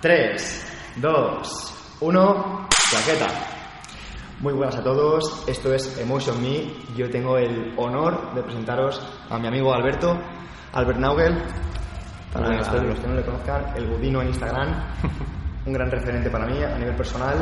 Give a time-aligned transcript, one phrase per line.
[0.00, 3.26] 3, 2, 1, plaqueta.
[4.40, 6.72] Muy buenas a todos, esto es Emotion Me.
[6.96, 10.18] Yo tengo el honor de presentaros a mi amigo Alberto,
[10.72, 11.42] Albert Naugel,
[12.32, 13.00] para Buenas los tardes.
[13.00, 14.84] que no le conozcan, el budino en Instagram,
[15.66, 17.36] un gran referente para mí a nivel personal,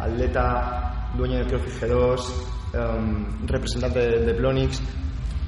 [0.00, 2.32] atleta, dueño de CrossFit G2,
[2.72, 4.82] em, representante de, de Plonix.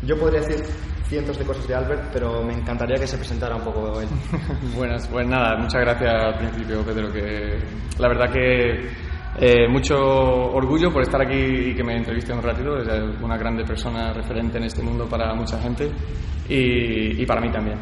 [0.04, 0.64] Yo podría decir
[1.08, 4.08] cientos de cosas de Albert, pero me encantaría que se presentara un poco él.
[4.76, 7.58] Buenas, pues nada, muchas gracias al principio, Pedro, que
[7.98, 8.90] la verdad que
[9.38, 12.88] eh, mucho orgullo por estar aquí y que me entreviste un ratito, es
[13.22, 15.90] una grande persona referente en este mundo para mucha gente
[16.48, 17.78] y, para mí también.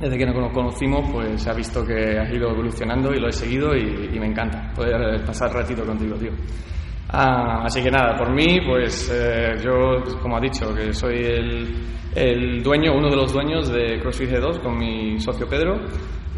[0.00, 3.32] Desde que nos conocimos, pues se ha visto que has ido evolucionando y lo he
[3.32, 6.30] seguido y, y me encanta poder pasar ratito contigo, tío.
[7.10, 11.74] Ah, así que nada, por mí, pues eh, yo, como ha dicho, que soy el,
[12.14, 15.80] el dueño, uno de los dueños de CrossFit G2 con mi socio Pedro.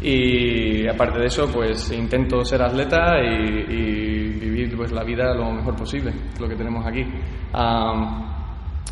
[0.01, 5.51] Y aparte de eso, pues intento ser atleta y, y vivir pues, la vida lo
[5.51, 7.05] mejor posible, lo que tenemos aquí.
[7.53, 8.31] Ah,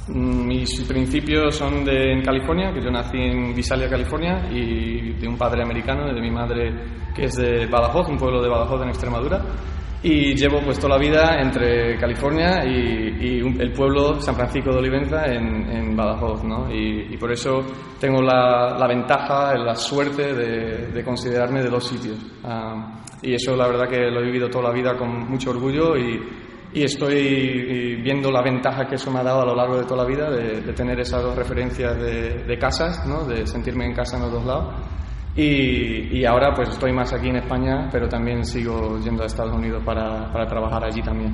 [0.10, 5.38] mis principios son de en California, que yo nací en Visalia, California, y de un
[5.38, 6.74] padre americano de mi madre
[7.16, 9.42] que es de Badajoz, un pueblo de Badajoz en Extremadura.
[10.02, 14.72] Y llevo pues toda la vida entre California y, y un- el pueblo San Francisco
[14.72, 16.72] de Olivenza en, en Badajoz, ¿no?
[16.74, 17.60] Y, y por eso
[18.00, 22.16] tengo la, la ventaja, la suerte de, de considerarme de dos sitios.
[22.46, 25.98] Ah, y eso la verdad que lo he vivido toda la vida con mucho orgullo
[25.98, 26.18] y,
[26.74, 30.04] y estoy viendo la ventaja que eso me ha dado a lo largo de toda
[30.04, 33.26] la vida de, de tener esas dos referencias de, de casas, ¿no?
[33.26, 34.76] de sentirme en casa en los dos lados.
[35.36, 39.54] Y, y ahora pues estoy más aquí en España, pero también sigo yendo a Estados
[39.56, 41.34] Unidos para, para trabajar allí también.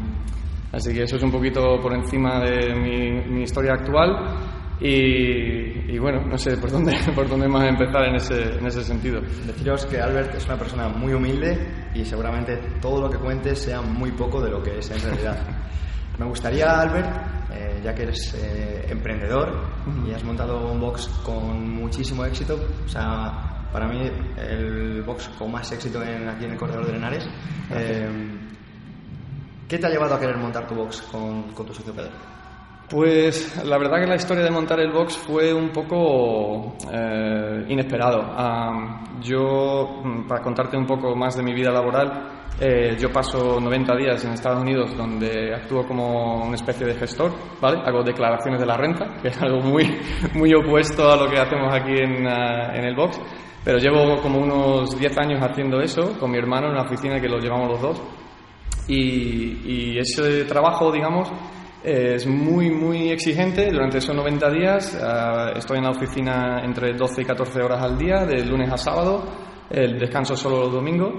[0.72, 4.36] Así que eso es un poquito por encima de mi, mi historia actual
[4.80, 8.84] y, y bueno, no sé por dónde, por dónde más empezar en ese, en ese
[8.84, 9.22] sentido.
[9.22, 13.82] Deciros que Albert es una persona muy humilde y seguramente todo lo que cuentes sea
[13.82, 15.38] muy poco de lo que es en realidad.
[16.20, 17.10] Me gustaría, Albert,
[17.54, 19.68] eh, ya que eres eh, emprendedor
[20.08, 25.52] y has montado un box con muchísimo éxito, o sea, para mí el box con
[25.52, 27.28] más éxito en- aquí en el corredor de Lenares,
[27.72, 28.08] eh,
[29.68, 32.12] ¿qué te ha llevado a querer montar tu box con, con tu socio Pedro?
[32.90, 38.22] Pues la verdad que la historia de montar el box fue un poco eh, inesperado.
[38.38, 43.60] Am, yo, mm, para contarte un poco más de mi vida laboral, eh, yo paso
[43.60, 47.82] 90 días en Estados Unidos donde actúo como una especie de gestor, ¿vale?
[47.86, 49.84] Hago declaraciones de la renta, que es algo muy,
[50.34, 53.20] muy opuesto a lo que hacemos aquí en, ah, en el box.
[53.66, 57.28] Pero llevo como unos 10 años haciendo eso con mi hermano en una oficina que
[57.28, 58.02] lo llevamos los dos.
[58.88, 61.32] Y, ese trabajo, digamos,
[61.84, 63.72] es muy, muy exigente.
[63.72, 67.98] Durante esos 90 días ah, estoy en la oficina entre 12 y 14 horas al
[67.98, 69.26] día, de lunes a sábado,
[69.72, 71.14] el descanso solo los domingos.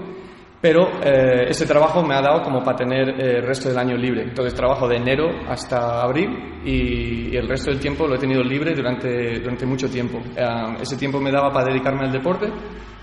[0.59, 3.95] Pero eh, ese trabajo me ha dado como para tener eh, el resto del año
[3.95, 4.23] libre.
[4.23, 8.41] Entonces trabajo de enero hasta abril y, y el resto del tiempo lo he tenido
[8.43, 10.19] libre durante, durante mucho tiempo.
[10.39, 12.47] Ah, ese tiempo me daba para dedicarme al deporte.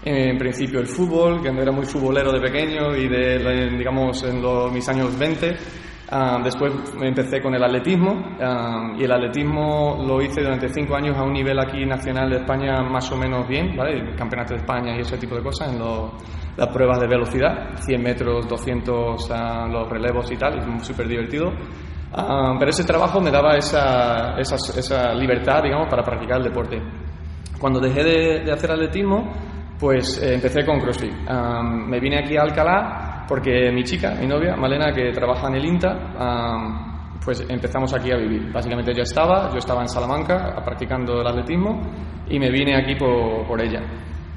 [0.06, 4.42] En principio el fútbol, que no era muy futbolero de pequeño y de, digamos, en
[4.42, 5.56] los- mis años 20.
[6.10, 11.16] Ah, después empecé con el atletismo ah, y el atletismo lo hice durante cinco años
[11.16, 13.92] a un nivel aquí nacional de España más o menos bien, ¿vale?
[14.00, 16.12] El campeonato de España y ese tipo de cosas en lo-
[16.56, 21.52] las pruebas de velocidad, 100 metros, 200, ah, los relevos y tal, y súper divertido.
[22.12, 26.80] Ah, pero ese trabajo me daba esa, esa, libertad, digamos, para practicar el deporte.
[27.58, 29.32] Cuando dejé de, hacer atletismo,
[29.78, 31.12] pues eh, empecé con CrossFit.
[31.28, 35.54] Am, me vine aquí a Alcalá porque mi chica, mi novia, Malena, que trabaja en
[35.54, 35.94] el INTA,
[37.24, 38.52] pues empezamos aquí a vivir.
[38.52, 41.80] Básicamente yo estaba, yo estaba en Salamanca practicando el atletismo
[42.28, 43.80] y me vine aquí por ella.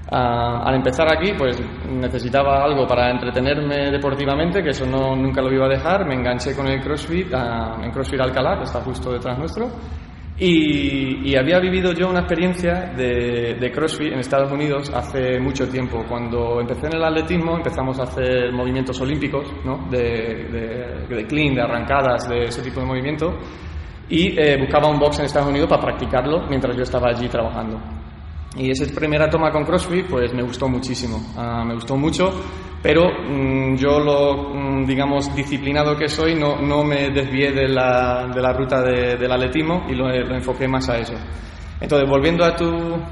[0.10, 5.52] Ah, al empezar aquí, pues necesitaba algo para entretenerme deportivamente, que eso no, nunca lo
[5.52, 6.06] iba a dejar.
[6.08, 9.70] Me enganché con el CrossFit, ah, en CrossFit Alcalá, que está justo detrás nuestro.
[10.40, 16.06] Y, y había vivido yo una experiencia de, CrossFit en Estados Unidos hace mucho tiempo.
[16.08, 19.90] Cuando empecé en el atletismo empezamos a hacer movimientos olímpicos, ¿no?
[19.90, 23.34] de clean, de arrancadas, de ese tipo de movimiento.
[24.10, 27.97] Y eh, buscaba un box en Estados Unidos para practicarlo mientras yo estaba allí trabajando.
[28.56, 31.20] Y esa primera toma con CrossFit, pues me gustó muchísimo.
[31.38, 32.32] Ah, me gustó mucho,
[32.82, 38.28] pero mm, yo lo, mm, digamos, disciplinado que soy, no, no me desvié de la,
[38.34, 41.14] de la ruta de- del atletismo y lo, lo enfoqué más a eso.
[41.80, 42.66] Entonces, volviendo a tu,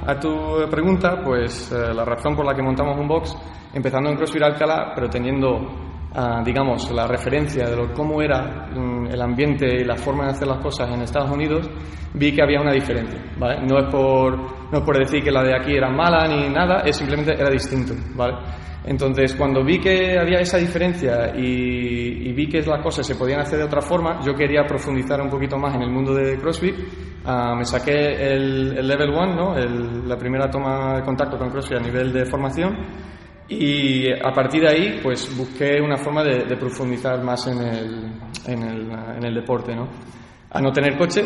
[0.08, 3.38] a tu pregunta, pues eh, la razón por la que montamos un box,
[3.74, 9.08] empezando en CrossFit Alcalá, pero teniendo ah, digamos, la referencia de lo, cómo era mm,
[9.08, 11.70] el ambiente y la forma de hacer las cosas en Estados Unidos,
[12.14, 13.66] vi que había una diferencia, ¿vale?
[13.66, 14.38] No es por,
[14.72, 17.50] no es por decir que la de aquí era mala ni nada, es simplemente era
[17.50, 18.36] distinto, ¿vale?
[18.88, 23.58] Entonces, cuando vi que había esa diferencia y, vi que las cosas se podían hacer
[23.58, 26.76] de otra forma, yo quería profundizar un poquito más en el mundo de CrossFit.
[27.26, 29.56] Ah, me saqué el, Level 1, ¿no?
[30.06, 32.76] la primera toma de contacto con CrossFit a nivel de formación,
[33.48, 38.12] y a partir de ahí, pues busqué una forma de, profundizar más en el,
[38.48, 39.88] en el, en el deporte, ¿no?
[40.56, 41.22] a no tener coche,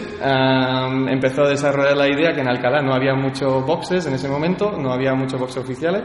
[1.08, 4.72] empezó a desarrollar la idea que en Alcalá no había muchos boxes en ese momento,
[4.72, 6.02] no había muchos boxes oficiales,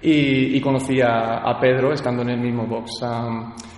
[0.00, 3.00] y, conocí a, Pedro estando en el mismo box.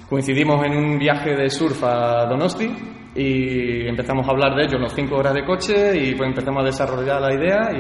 [0.07, 2.71] coincidimos en un viaje de surf a Donosti
[3.15, 6.67] y empezamos a hablar de ello, unos cinco horas de coche, y pues empezamos a
[6.67, 7.71] desarrollar la idea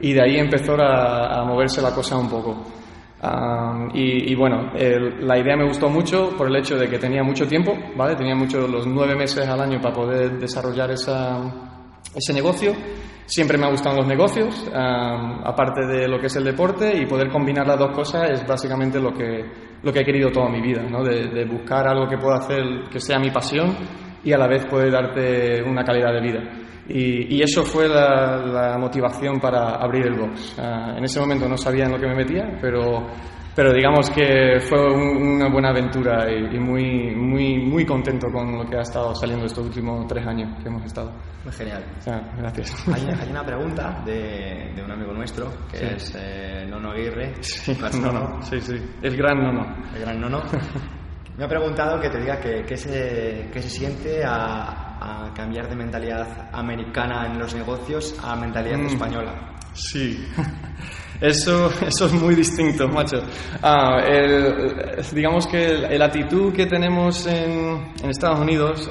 [0.00, 2.83] y, de ahí empezó a, a moverse la cosa un poco
[3.92, 7.76] y, bueno, la idea me gustó mucho por el hecho de que tenía mucho tiempo,
[7.96, 8.16] ¿vale?
[8.16, 11.40] Tenía mucho, los nueve meses al año para poder desarrollar esa,
[12.14, 12.72] ese negocio.
[13.26, 17.30] Siempre me han gustado los negocios, aparte de lo que es el deporte, y poder
[17.30, 19.44] combinar las dos cosas es básicamente lo que,
[19.82, 21.02] lo que he querido toda mi vida, ¿no?
[21.02, 24.66] de, de buscar algo que pueda hacer que sea mi pasión y a la vez
[24.66, 26.40] puede darte una calidad de vida.
[26.88, 30.56] Y, eso fue la, motivación para abrir el box.
[30.58, 33.06] Ah, en ese momento no sabía en lo que me metía, pero,
[33.56, 38.76] pero digamos que fue una buena aventura y, muy, muy, muy contento con lo que
[38.76, 41.10] ha estado saliendo estos últimos tres años que hemos estado.
[41.50, 41.84] Genial.
[42.36, 42.88] gracias.
[42.88, 47.32] Hay, una pregunta de, de, un amigo nuestro, que es eh, Nono Aguirre.
[47.40, 48.76] Sí, Nono, sí, sí.
[49.00, 49.74] El gran Nono.
[49.94, 50.42] El gran Nono.
[51.36, 57.26] Me ha preguntado que te diga qué se, se siente a, cambiar de mentalidad americana
[57.26, 58.86] en los negocios a mentalidad mm.
[58.86, 59.54] española.
[59.72, 60.24] Sí,
[61.20, 63.16] eso, eso es muy distinto, macho.
[63.60, 64.00] Ah,
[65.12, 68.88] digamos que el, actitud que tenemos en, en Estados Unidos,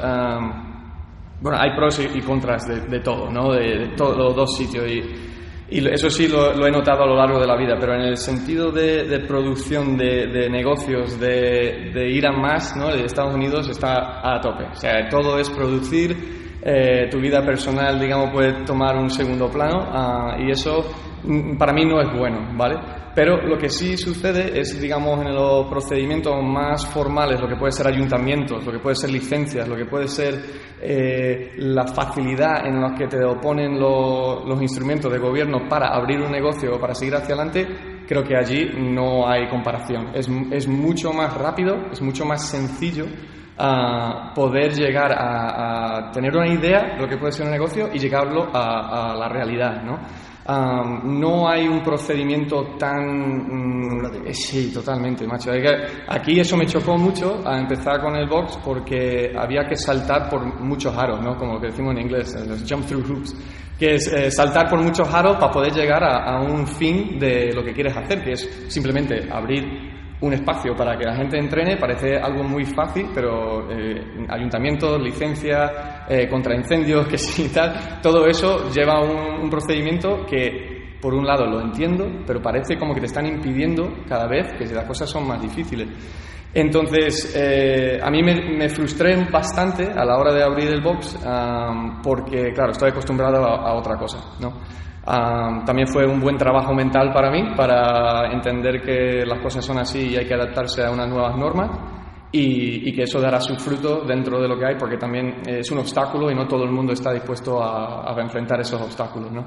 [1.42, 3.54] bueno, hay pros y, contras de, todo, ¿no?
[3.54, 4.86] De, todos los dos sitios.
[4.86, 5.33] Y,
[5.74, 8.18] y eso sí lo, he notado a lo largo de la vida, pero en el
[8.18, 12.90] sentido de, producción de, negocios, de, ir a más, ¿no?
[12.90, 14.66] de Estados Unidos está a tope.
[14.66, 19.80] O sea, todo es producir, eh, tu vida personal, digamos, puede tomar un segundo plano
[19.92, 20.86] ah, y eso
[21.24, 22.76] mm, para mí no es bueno, ¿vale?
[23.16, 27.72] Pero lo que sí sucede es, digamos, en los procedimientos más formales, lo que puede
[27.72, 30.34] ser ayuntamientos, lo que puede ser licencias, lo que puede ser
[30.82, 36.32] eh, la facilidad en la que te oponen los instrumentos de gobierno para abrir un
[36.32, 37.68] negocio o para seguir hacia adelante,
[38.08, 40.10] creo que allí no hay comparación.
[40.16, 43.06] Es, mucho más rápido, es mucho más sencillo
[43.60, 48.00] ah, poder llegar a, tener una idea de lo que puede ser un negocio y
[48.00, 50.00] llegarlo a la realidad, ¿no?
[50.46, 54.02] No hay un procedimiento tan...
[54.02, 55.52] Mm, sí, totalmente, macho.
[56.08, 60.44] Aquí eso me chocó mucho a empezar con el box porque había que saltar por
[60.62, 61.38] muchos aros, ¿no?
[61.38, 63.36] Como lo que decimos en inglés, los jump through hoops,
[63.80, 67.54] que es eh, saltar por muchos aros para poder llegar a, a un fin de
[67.54, 69.93] lo que quieres hacer, que es simplemente abrir
[70.24, 75.70] un espacio para que la gente entrene parece algo muy fácil, pero eh, ayuntamientos, licencias,
[76.08, 81.46] eh, contra incendios, que sí tal, todo eso lleva un, procedimiento que, por un lado,
[81.46, 85.28] lo entiendo, pero parece como que te están impidiendo cada vez que las cosas son
[85.28, 85.90] más difíciles.
[86.54, 91.20] Entonces, eh, a mí me, frustré bastante a la hora de abrir el box
[92.02, 94.54] porque, claro, estoy acostumbrado a, a otra cosa, ¿no?
[95.06, 100.10] También fue un buen trabajo mental para mí, para entender que las cosas son así
[100.12, 101.70] y hay que adaptarse a unas nuevas normas
[102.32, 105.80] y, que eso dará su fruto dentro de lo que hay, porque también es un
[105.80, 109.32] obstáculo y no todo el mundo está dispuesto a, enfrentar esos obstáculos.
[109.32, 109.46] ¿no?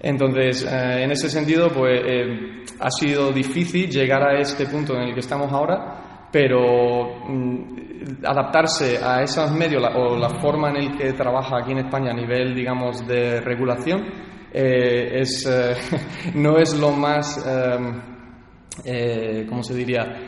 [0.00, 5.04] Entonces, eh, en ese sentido, pues eh, ha sido difícil llegar a este punto en
[5.04, 10.98] el que estamos ahora, pero mm, adaptarse a esos medios o la forma en el
[10.98, 15.74] que trabaja aquí en España a nivel, digamos, de regulación, eh, es, eh,
[16.34, 18.00] no es lo más, em,
[18.84, 20.24] eh, ¿cómo se diría?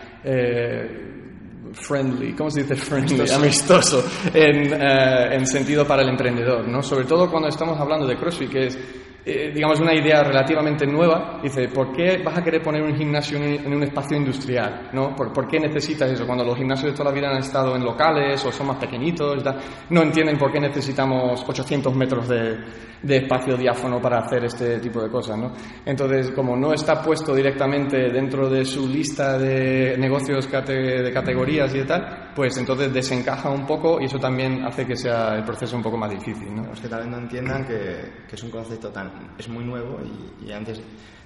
[1.73, 3.31] friendly, ¿cómo se dice friendly?
[3.31, 6.83] Amistoso, en, en, sentido para el emprendedor, ¿no?
[6.83, 8.79] Sobre todo cuando estamos hablando de CrossFit, que es
[9.23, 11.39] eh, digamos, una idea relativamente nueva.
[11.43, 14.89] Dice, ¿por qué vas a querer poner un gimnasio en un espacio industrial?
[14.93, 15.15] ¿no?
[15.15, 16.27] ¿Por, qué necesitas eso?
[16.27, 19.45] Cuando los gimnasios de toda la vida han estado en locales o son más pequeñitos,
[19.91, 22.59] no entienden por qué necesitamos 800 metros de,
[23.03, 25.37] de, espacio diáfono para hacer este tipo de cosas.
[25.37, 25.53] ¿no?
[25.85, 31.79] Entonces, como no está puesto directamente dentro de su lista de negocios de categorías y
[31.79, 35.77] de tal, pues entonces desencaja un poco y eso también hace que sea el proceso
[35.77, 36.55] un poco más difícil.
[36.55, 36.65] ¿no?
[36.65, 39.99] Los que tal vez no entiendan que, que es un concepto tan es muy nuevo
[40.45, 40.83] y, antes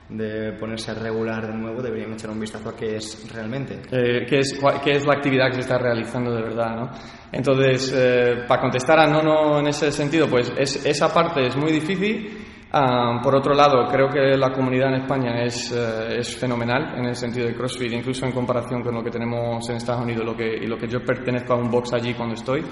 [0.08, 3.80] de ponerse a regular de nuevo, deberían echar un vistazo a qué es realmente.
[3.90, 6.90] Eh, qué, es, qué es la actividad que se está realizando de verdad, ¿no?
[7.32, 11.72] Entonces, eh, para contestar a Nono en ese sentido, pues es, esa parte es muy
[11.72, 12.43] difícil.
[12.76, 17.04] Ah, por otro lado, creo que la comunidad en España es, eh, es, fenomenal en
[17.04, 20.36] el sentido de CrossFit, incluso en comparación con lo que tenemos en Estados Unidos lo
[20.36, 22.64] que, y lo que yo pertenezco a un box allí cuando estoy.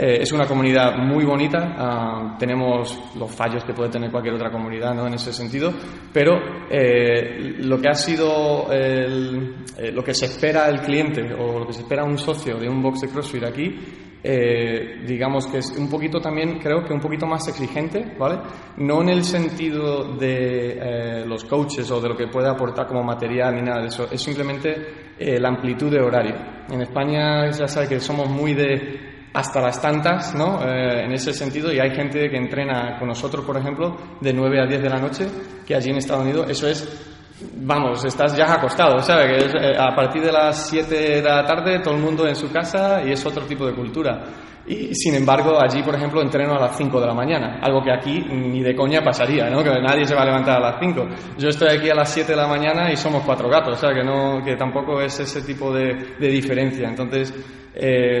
[0.00, 4.48] Eh, es una comunidad muy bonita, ah, tenemos los fallos que puede tener cualquier otra
[4.48, 5.08] comunidad ¿no?
[5.08, 5.72] en ese sentido,
[6.12, 6.38] pero
[6.70, 11.66] eh, lo que ha sido el, eh, lo que se espera el cliente o lo
[11.66, 13.76] que se espera un socio de un box de CrossFit aquí,
[14.22, 18.38] digamos que es un poquito también, creo que un poquito más exigente, ¿vale?
[18.78, 23.54] No en el sentido de los coaches o de lo que puede aportar como material
[23.54, 26.34] ni nada de eso, es simplemente la amplitud de horario.
[26.70, 30.60] En España ya sabes que somos muy de hasta las tantas, ¿no?
[30.64, 34.60] Eh, en ese sentido, y hay gente que entrena con nosotros, por ejemplo, de 9
[34.60, 35.26] a 10 de la noche,
[35.66, 37.16] que allí en Estados Unidos eso es,
[37.56, 39.52] vamos, estás ya acostado, ¿sabes?
[39.52, 42.50] Que eh, a partir de las 7 de la tarde todo el mundo en su
[42.50, 44.24] casa y es otro tipo de cultura.
[44.66, 47.90] Y sin embargo, allí, por ejemplo, entreno a las 5 de la mañana, algo que
[47.90, 49.64] aquí ni de coña pasaría, ¿no?
[49.64, 51.08] Que nadie se va a levantar a las 5.
[51.38, 53.94] Yo estoy aquí a las 7 de la mañana y somos cuatro gatos, o sea,
[53.94, 56.86] que, no, que tampoco es ese tipo de, diferencia.
[56.86, 57.32] Entonces,
[57.74, 58.20] eh,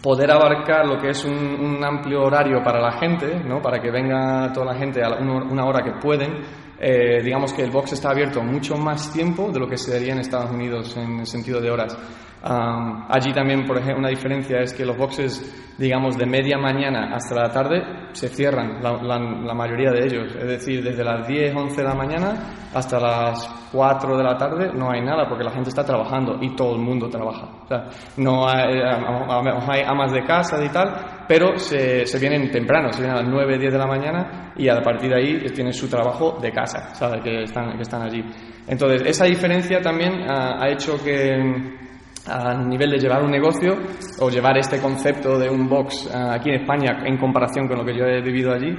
[0.00, 3.60] poder abarcar lo que es un, amplio horario para la gente, ¿no?
[3.60, 7.70] para que venga toda la gente a una hora que pueden, eh, digamos que el
[7.70, 11.20] box está abierto mucho más tiempo de lo que se daría en Estados Unidos en
[11.20, 11.96] el sentido de horas
[12.42, 17.34] allí también, por ejemplo, una diferencia es que los boxes, digamos, de media mañana hasta
[17.34, 20.34] la tarde se cierran, la, mayoría de ellos.
[20.36, 22.34] Es decir, desde las 10, 11 de la mañana
[22.72, 26.54] hasta las 4 de la tarde no hay nada porque la gente está trabajando y
[26.54, 27.48] todo el mundo trabaja.
[27.64, 27.84] O sea,
[28.18, 33.18] no hay, hay amas de casa y tal, pero se, se, vienen temprano, se vienen
[33.18, 36.38] a las 9, 10 de la mañana y a partir de ahí tienen su trabajo
[36.40, 37.22] de casa, ¿sabes?
[37.22, 38.22] Que están, que están allí.
[38.68, 41.85] Entonces, esa diferencia también ha hecho que
[42.26, 43.76] a nivel de llevar un negocio
[44.20, 47.84] o llevar este concepto de un box eh, aquí en España en comparación con lo
[47.84, 48.74] que yo he vivido allí,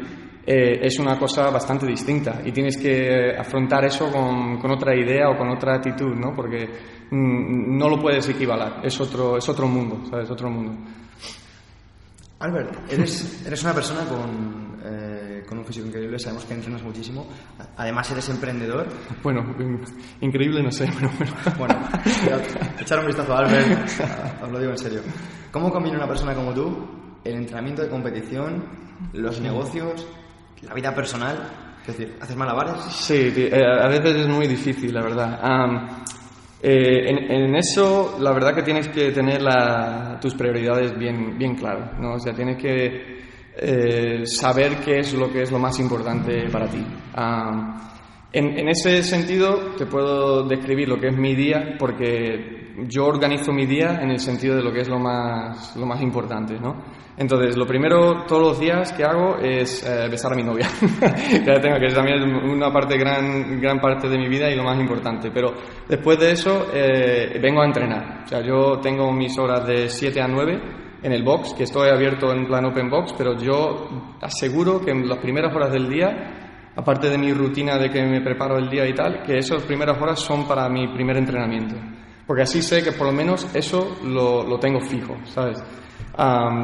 [0.46, 5.38] eh, es una cosa bastante distinta y tienes que afrontar eso con, otra idea o
[5.38, 6.34] con otra actitud, ¿no?
[6.34, 6.66] Porque
[7.12, 10.32] mm, no lo puedes equivalar, es otro, es otro mundo, ¿sabes?
[10.32, 10.74] Otro mundo.
[12.40, 15.17] Albert, eres, eres una persona con, eh,
[15.48, 17.26] con un físico increíble, sabemos que entrenas muchísimo,
[17.78, 18.88] además eres emprendedor.
[19.24, 19.56] Bueno,
[20.22, 21.10] increíble no sé, pero
[21.58, 21.76] bueno.
[22.80, 23.90] echar un vistazo a Albert,
[24.44, 25.02] os lo digo en serio.
[25.52, 26.88] ¿Cómo combina una persona como tú
[27.24, 28.64] el entrenamiento de competición,
[29.14, 30.06] los negocios,
[30.62, 31.78] la vida personal?
[31.82, 32.84] Es decir, ¿haces malabares?
[32.90, 35.40] Sí, eh, a veces es muy difícil, la verdad.
[36.62, 39.42] Eh, en, eso, la verdad que tienes que tener
[40.20, 42.16] tus prioridades bien, bien claras, ¿no?
[42.16, 43.17] O sea, tienes que
[43.60, 46.86] eh, saber qué es lo que es lo más importante para ti.
[48.32, 53.66] en, ese sentido, te puedo describir lo que es mi día, porque yo organizo mi
[53.66, 56.76] día en el sentido de lo que es lo más, lo más importante, ¿no?
[57.18, 60.68] Entonces, lo primero todos los días que hago es eh, besar a mi novia.
[61.46, 64.64] ya tengo que también es una parte, gran, gran parte de mi vida y lo
[64.64, 65.32] más importante.
[65.32, 65.56] Pero
[65.90, 68.22] después de eso, eh, vengo a entrenar.
[68.24, 71.90] O sea, yo tengo mis horas de 7 a 9 en el box, que estoy
[71.90, 73.88] abierto en plan open box, pero yo
[74.22, 78.22] aseguro que en las primeras horas del día, aparte de mi rutina de que me
[78.22, 81.76] preparo el día y tal, que esas primeras horas son para mi primer entrenamiento.
[82.26, 85.64] Porque así sé que por lo menos eso lo, lo tengo fijo, ¿sabes?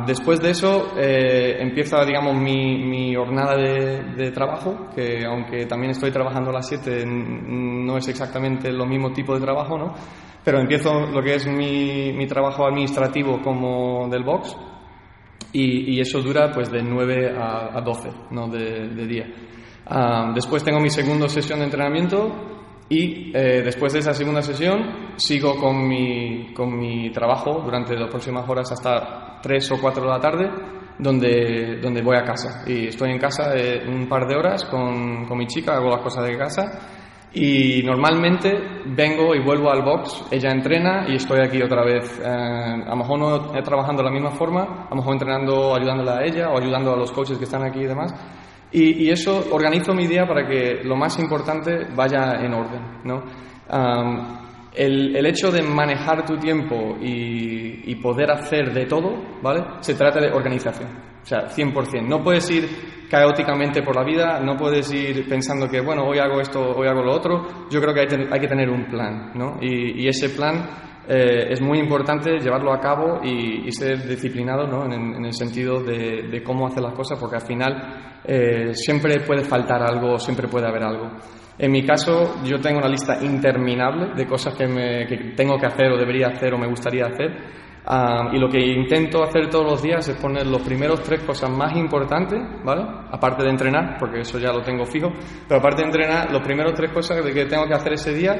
[0.08, 6.12] después de eso eh, empieza, digamos, mi, mi jornada de, trabajo, que aunque también estoy
[6.12, 9.94] trabajando a las 7, no es exactamente lo mismo tipo de trabajo, ¿no?
[10.44, 14.56] Pero empiezo lo que es mi, mi trabajo administrativo como del box
[15.54, 18.48] y, y, eso dura pues de 9 a, a 12 ¿no?
[18.48, 19.26] de, de día.
[20.34, 22.54] después tengo mi segunda sesión de entrenamiento
[22.90, 28.10] y eh, después de esa segunda sesión sigo con mi, con mi trabajo durante las
[28.10, 30.50] próximas horas hasta 3 o 4 de la tarde,
[31.00, 32.64] donde, donde voy a casa.
[32.68, 36.02] Y estoy en casa eh, un par de horas con, con mi chica, hago las
[36.02, 36.64] cosas de casa.
[37.36, 38.54] Y normalmente
[38.86, 42.20] vengo y vuelvo al box, ella entrena y estoy aquí otra vez.
[42.20, 46.18] Eh, a lo mejor no trabajando de la misma forma, a lo mejor entrenando, ayudándola
[46.18, 48.13] a ella o ayudando a los coaches que están aquí y demás.
[48.72, 52.82] Y, eso organizo mi día para que lo más importante vaya en orden.
[53.04, 53.24] ¿no?
[54.75, 59.63] El, hecho de manejar tu tiempo y, y, poder hacer de todo, ¿vale?
[59.82, 60.89] Se trata de organización.
[61.22, 62.06] O sea, 100%.
[62.08, 62.68] No puedes ir
[63.10, 67.03] caóticamente por la vida, no puedes ir pensando que, bueno, hoy hago esto, hoy hago
[67.03, 67.68] lo otro.
[67.70, 69.58] Yo creo que hay, que tener un plan, ¿no?
[69.62, 70.68] Y, ese plan
[71.08, 74.92] eh, es muy importante llevarlo a cabo y, ser disciplinado ¿no?
[74.92, 79.44] en, el sentido de, de, cómo hacer las cosas, porque al final eh, siempre puede
[79.44, 81.12] faltar algo, siempre puede haber algo.
[81.57, 85.67] En mi caso, yo tengo una lista interminable de cosas que, me, que tengo que
[85.67, 87.63] hacer o debería hacer o me gustaría hacer
[88.31, 91.75] y lo que intento hacer todos los días es poner los primeros tres cosas más
[91.75, 92.83] importantes, ¿vale?
[93.12, 95.12] Aparte de entrenar, porque eso ya lo tengo fijo,
[95.48, 98.36] pero aparte de entrenar, los primeros tres cosas de que tengo que hacer ese día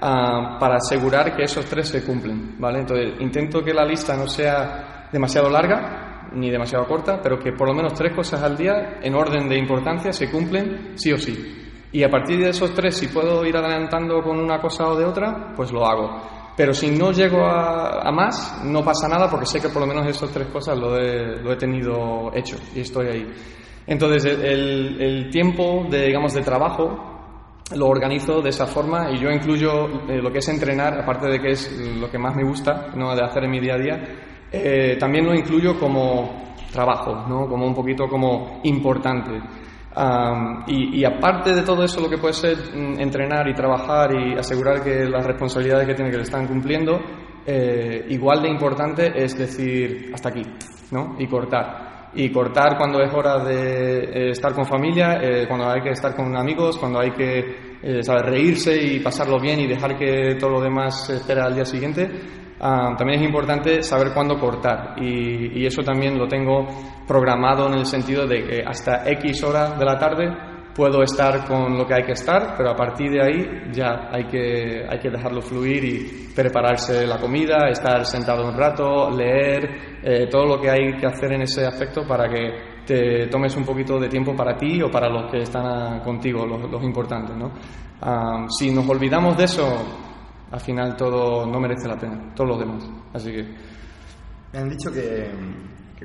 [0.00, 2.80] para asegurar que esos tres se cumplen, ¿vale?
[2.80, 7.68] Entonces, intento que la lista no sea demasiado larga ni demasiado corta, pero que por
[7.68, 11.67] lo menos tres cosas al día, en orden de importancia, se cumplen sí o sí.
[11.90, 15.04] Y a partir de esos tres, si puedo ir adelantando con una cosa o de
[15.04, 16.20] otra, pues lo hago.
[16.56, 20.06] Pero si no llego a, más, no pasa nada porque sé que por lo menos
[20.06, 23.32] esas tres cosas lo he, lo he tenido hecho y estoy ahí.
[23.86, 27.18] Entonces, el, el, tiempo de, digamos, de trabajo
[27.74, 31.40] lo organizo de esa forma y yo incluyo eh, lo que es entrenar, aparte de
[31.40, 33.14] que es lo que más me gusta ¿no?
[33.14, 34.08] de hacer en mi día a día,
[34.50, 37.46] eh, también lo incluyo como trabajo, ¿no?
[37.46, 39.40] como un poquito como importante
[40.66, 44.82] y, aparte de todo eso, lo que puede ser mm, entrenar y trabajar y asegurar
[44.82, 47.00] que las responsabilidades que tiene que le están cumpliendo,
[47.44, 50.42] eh, igual de importante es decir hasta aquí,
[50.92, 51.16] ¿no?
[51.18, 52.10] Y cortar.
[52.14, 56.14] Y cortar cuando es hora de eh, estar con familia, eh, cuando hay que estar
[56.14, 57.68] con amigos, cuando hay que
[58.02, 61.64] saber reírse y pasarlo bien y dejar que todo lo demás se espera al día
[61.64, 62.10] siguiente
[62.58, 66.66] también es importante saber cuándo cortar y, eso también lo tengo
[67.08, 70.28] programado en el sentido de que hasta X hora de la tarde
[70.74, 74.26] puedo estar con lo que hay que estar, pero a partir de ahí ya hay
[74.28, 80.28] que, hay que dejarlo fluir y prepararse la comida, estar sentado un rato, leer, eh,
[80.30, 83.98] todo lo que hay que hacer en ese aspecto para que te tomes un poquito
[83.98, 87.36] de tiempo para ti o para los que están contigo, los, importantes.
[87.36, 87.50] ¿no?
[88.00, 89.66] Ah, si nos olvidamos de eso,
[90.50, 92.88] al final todo no merece la pena, todo lo demás.
[93.12, 93.42] Así que.
[94.52, 95.28] Me han dicho que,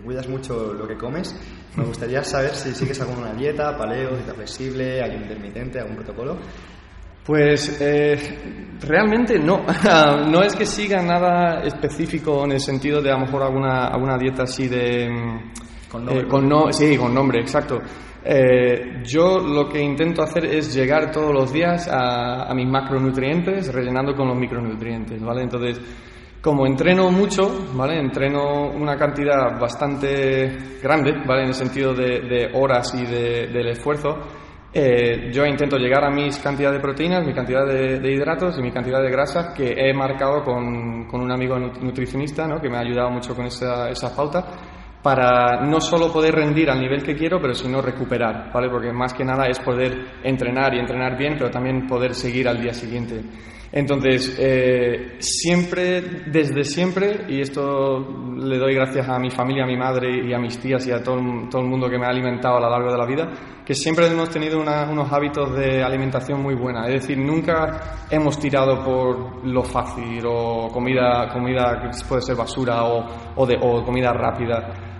[0.02, 1.36] cuidas mucho lo que comes.
[1.76, 6.38] Me gustaría saber si sigues alguna dieta, paleo, dieta flexible, algún intermitente, algún protocolo.
[7.26, 9.66] Pues eh, realmente no.
[10.30, 14.18] no es que siga nada específico en el sentido de a lo mejor alguna, alguna
[14.18, 15.10] dieta así de.
[15.90, 16.24] Con nombre.
[16.24, 17.80] Eh, con no, sí, con nombre, exacto.
[18.26, 24.16] Eh, yo lo que intento hacer es llegar todos los días a, mis macronutrientes, rellenando
[24.16, 25.44] con los micronutrientes, ¿vale?
[25.44, 25.80] Entonces,
[26.44, 27.98] como entreno mucho, ¿vale?
[27.98, 31.44] Entreno una cantidad bastante grande, ¿vale?
[31.44, 34.18] En el sentido de, horas y del esfuerzo.
[34.74, 38.74] Eh, yo intento llegar a mis cantidades de proteínas, mi cantidad de, hidratos y mi
[38.74, 42.60] cantidad de grasas que he marcado con, con un amigo nutricionista, ¿no?
[42.60, 44.46] Que me ha ayudado mucho con esa, esa pauta
[45.02, 48.70] para no solo poder rendir al nivel que quiero, pero sino recuperar, ¿vale?
[48.70, 52.62] Porque más que nada es poder entrenar y entrenar bien, pero también poder seguir al
[52.62, 53.22] día siguiente.
[53.76, 58.08] Entonces, eh, siempre, desde siempre, y esto
[58.38, 61.02] le doy gracias a mi familia, a mi madre y a mis tías y a
[61.02, 63.32] todo, todo el mundo que me ha alimentado a lo largo de la vida,
[63.66, 66.86] que siempre hemos tenido unos hábitos de alimentación muy buena.
[66.86, 72.84] Es decir, nunca hemos tirado por lo fácil o comida, comida que puede ser basura
[72.84, 74.92] o, o, de, o comida rápida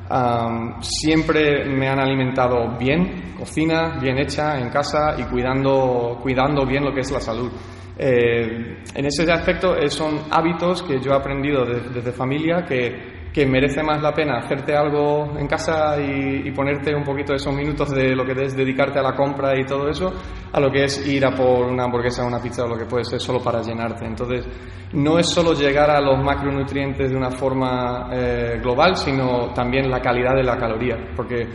[0.82, 6.94] siempre me han alimentado bien, cocina bien hecha en casa y cuidando, cuidando bien lo
[6.94, 7.52] que es la salud.
[7.98, 13.82] Eh, en ese aspecto eh, son hábitos que yo he aprendido desde familia que merece
[13.82, 18.24] más la pena hacerte algo en casa y, ponerte un poquito esos minutos de lo
[18.24, 20.14] que es dedicarte a la compra y todo eso,
[20.52, 22.86] a lo que es ir a por una hamburguesa o una pizza o lo que
[22.86, 24.06] puede ser solo para llenarte.
[24.06, 24.46] Entonces,
[24.94, 30.00] no es solo llegar a los macronutrientes de una forma eh, global, sino también la
[30.00, 31.48] calidad de la caloría, porque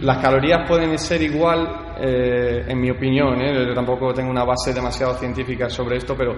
[0.00, 3.66] las calorías pueden ser igual, eh, en mi opinión, ¿eh?
[3.66, 6.34] yo tampoco tengo una base demasiado científica sobre esto, pero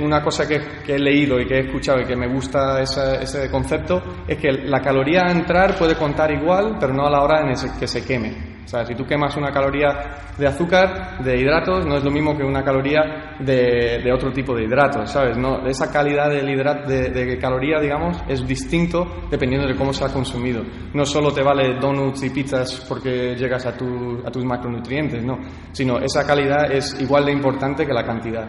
[0.00, 4.02] una cosa que, he leído y que he escuchado y que me gusta ese concepto
[4.26, 7.54] es que la caloría a entrar puede contar igual, pero no a la hora en
[7.78, 8.55] que se queme.
[8.66, 12.36] O sea, si tú quemas una caloría de azúcar, de hidratos, no es lo mismo
[12.36, 15.38] que una caloría de, otro tipo de hidratos, ¿sabes?
[15.38, 20.08] No, esa calidad del hidrato, de, caloría, digamos, es distinto dependiendo de cómo se ha
[20.08, 20.64] consumido.
[20.92, 25.38] No solo te vale donuts y pizzas porque llegas a, a tus macronutrientes, no,
[25.70, 28.48] sino esa calidad es igual de importante que la cantidad.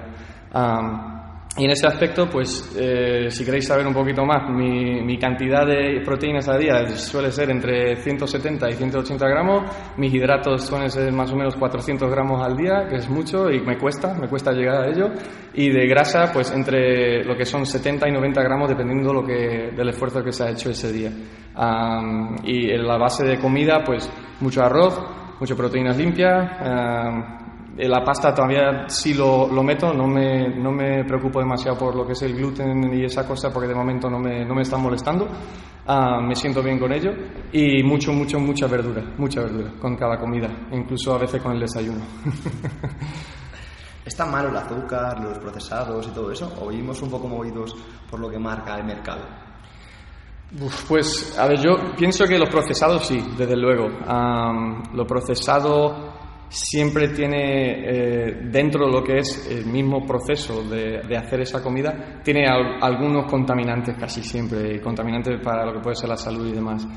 [1.57, 6.01] Y en ese aspecto, pues eh, si queréis saber un poquito más, mi, cantidad de
[6.05, 9.63] proteínas al día suele ser entre 170 y 180 gramos,
[9.97, 13.59] mis hidratos suelen ser más o menos 400 gramos al día, que es mucho y
[13.61, 15.09] me cuesta, me cuesta llegar a ello,
[15.55, 19.71] y de grasa, pues entre lo que son 70 y 90 gramos, dependiendo lo que,
[19.75, 21.09] del esfuerzo que se ha hecho ese día.
[22.43, 24.07] y en la base de comida, pues
[24.41, 25.01] mucho arroz,
[25.39, 27.37] mucho proteínas limpias, eh,
[27.77, 32.05] la pasta todavía sí lo, lo meto, no me, no me, preocupo demasiado por lo
[32.05, 34.77] que es el gluten y esa cosa porque de momento no me, no me está
[34.77, 35.27] molestando.
[35.85, 37.11] Ah, me siento bien con ello
[37.51, 41.59] y mucho, mucho, mucha verdura, mucha verdura con cada comida, incluso a veces con el
[41.59, 42.01] desayuno.
[44.05, 46.51] ¿Está malo el azúcar, los procesados y todo eso?
[46.61, 47.75] ¿O vivimos un poco movidos
[48.09, 49.21] por lo que marca el mercado?
[50.87, 53.89] pues, a ver, yo pienso que los procesados sí, desde luego.
[54.93, 56.16] lo procesado
[56.49, 62.21] siempre tiene, eh, dentro de lo que es el mismo proceso de, hacer esa comida,
[62.23, 66.87] tiene algunos contaminantes casi siempre, contaminantes para lo que puede ser la salud y demás.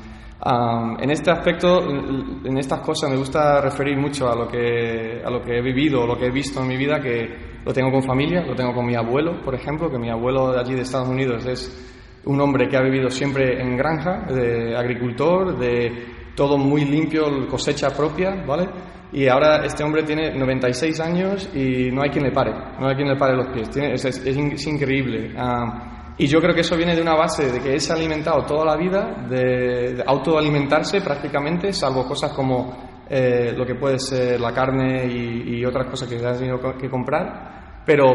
[0.99, 5.41] en este aspecto, en estas cosas me gusta referir mucho a lo que, a lo
[5.41, 8.41] que he vivido, lo que he visto en mi vida, que lo tengo con familia,
[8.41, 11.45] lo tengo con mi abuelo, por ejemplo, que mi abuelo de allí de Estados Unidos
[11.45, 17.25] es un hombre que ha vivido siempre en granja, de agricultor, de todo muy limpio,
[17.49, 18.67] cosecha propia, ¿vale?
[19.13, 22.95] Y ahora este hombre tiene 96 años y no hay quien le pare, no hay
[22.95, 23.69] quien le pare los pies.
[23.75, 25.33] es, increíble.
[25.37, 27.95] Ah, y yo creo que eso viene de una base de que él se ha
[27.95, 34.39] alimentado toda la vida, de, autoalimentarse prácticamente, salvo cosas como eh, lo que puede ser
[34.39, 37.81] la carne y, otras cosas que se ha tenido que comprar.
[37.85, 38.13] Pero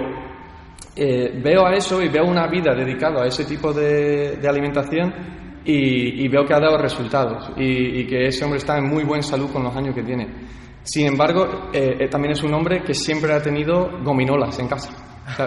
[0.94, 5.12] eh, veo a eso y veo una vida dedicada a ese tipo de, alimentación
[5.62, 9.22] y, veo que ha dado resultados y, y que ese hombre está en muy buena
[9.22, 10.26] salud con los años que tiene.
[10.86, 14.90] Sin embargo, eh, eh, también es un hombre que siempre ha tenido gominolas en casa.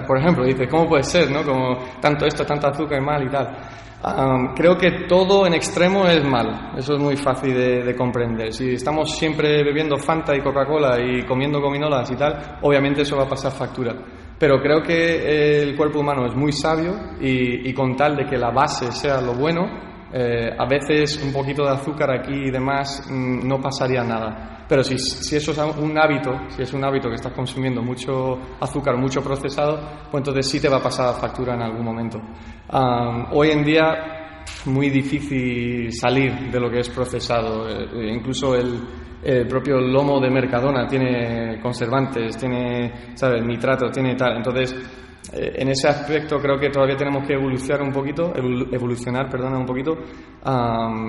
[0.06, 1.43] por ejemplo, dice, ¿cómo puede ser, no?
[1.43, 4.54] Como tanto esto, tanto azúcar es mal y tal.
[4.54, 6.73] creo que todo en extremo es mal.
[6.78, 8.52] Eso es muy fácil de, comprender.
[8.52, 13.23] Si estamos siempre bebiendo Fanta y Coca-Cola y comiendo gominolas y tal, obviamente eso va
[13.23, 13.95] a pasar factura.
[14.38, 18.52] Pero creo que el cuerpo humano es muy sabio y, con tal de que la
[18.52, 23.47] base sea lo bueno, eh, a veces un poquito de azúcar aquí y demás mm,
[23.47, 24.65] no pasaría nada.
[24.67, 28.37] Pero si, si, eso es un hábito, si es un hábito que estás consumiendo mucho
[28.59, 29.79] azúcar, mucho procesado,
[30.11, 32.19] pues entonces sí te va a pasar factura en algún momento.
[33.31, 34.19] hoy en día
[34.65, 37.67] muy difícil salir de lo que es procesado.
[37.69, 38.79] Eh, incluso el,
[39.49, 43.45] propio lomo de Mercadona tiene conservantes, tiene ¿sabes?
[43.45, 44.37] nitratos, tiene tal.
[44.37, 44.73] Entonces,
[45.33, 49.65] eh, en ese aspecto creo que todavía tenemos que evolucionar un poquito, evolucionar, perdona, un
[49.65, 49.97] poquito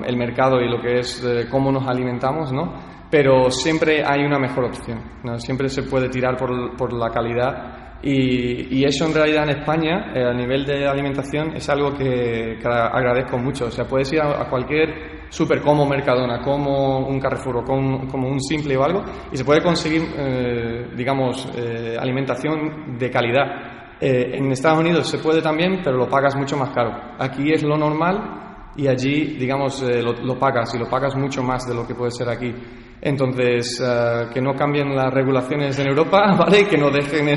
[0.05, 3.01] el mercado y lo que es eh, cómo nos alimentamos, ¿no?
[3.09, 5.37] pero siempre hay una mejor opción, ¿no?
[5.37, 10.25] siempre se puede tirar por, por la calidad y, eso en realidad en España, eh,
[10.25, 13.65] a nivel de alimentación, es algo que, agradezco mucho.
[13.65, 18.41] O sea, puedes ir a, cualquier super como Mercadona, como un Carrefour o como, un
[18.41, 23.70] Simple o algo y se puede conseguir, eh, digamos, eh, alimentación de calidad.
[24.01, 26.91] En Estados Unidos se puede también, pero lo pagas mucho más caro.
[27.19, 31.67] Aquí es lo normal y allí, digamos, lo, lo, pagas y lo pagas mucho más
[31.67, 32.53] de lo que puede ser aquí.
[33.01, 36.67] Entonces, eh, que no cambien las regulaciones en Europa, ¿vale?
[36.67, 37.35] Que no dejen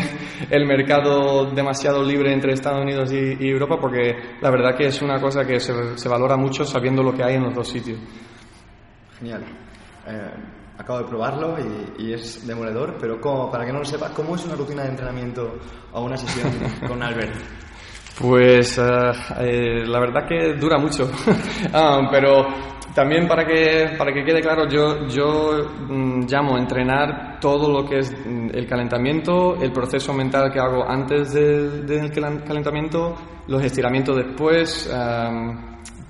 [0.50, 5.18] el mercado demasiado libre entre Estados Unidos y, Europa, porque la verdad que es una
[5.20, 7.98] cosa que se, valora mucho sabiendo lo que hay en los dos sitios.
[9.18, 9.42] Genial.
[10.76, 11.56] Acabo de probarlo
[11.98, 14.88] y, es demoledor, pero como, para que no lo sepa, ¿cómo es una rutina de
[14.90, 15.56] entrenamiento
[15.92, 16.50] o una sesión
[16.88, 17.34] con Albert?
[18.20, 21.10] Pues eh, la verdad que dura mucho,
[21.72, 22.46] ah, pero
[22.94, 27.88] también para que, para que quede claro, yo, yo mm, llamo a entrenar todo lo
[27.88, 33.16] que es mm, el calentamiento, el proceso mental que hago antes del calentamiento,
[33.48, 34.88] los estiramientos después,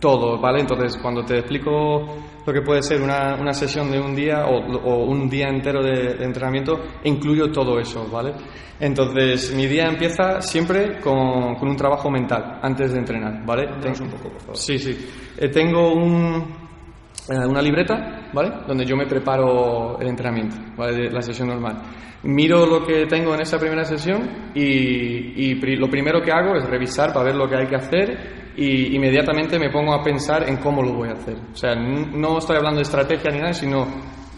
[0.04, 0.60] todo, ¿vale?
[0.60, 2.04] Entonces, cuando te explico
[2.44, 6.22] lo que puede ser una, una sesión de un día o, un día entero de,
[6.22, 8.34] entrenamiento, incluyo todo eso, ¿vale?
[8.78, 13.66] Entonces, mi día empieza siempre con, con un trabajo mental antes de entrenar, ¿vale?
[13.66, 14.56] un poco, por favor.
[14.58, 14.94] Sí, sí.
[15.38, 16.63] Eh, tengo un, eh,
[17.28, 18.50] una libreta, ¿vale?
[18.66, 21.10] Donde yo me preparo el entrenamiento, ¿vale?
[21.10, 21.82] La sesión normal.
[22.24, 26.64] Miro lo que tengo en esa primera sesión y, y lo primero que hago es
[26.68, 30.56] revisar para ver lo que hay que hacer y inmediatamente me pongo a pensar en
[30.56, 31.36] cómo lo voy a hacer.
[31.52, 33.86] O sea, no estoy hablando de estrategia ni nada, sino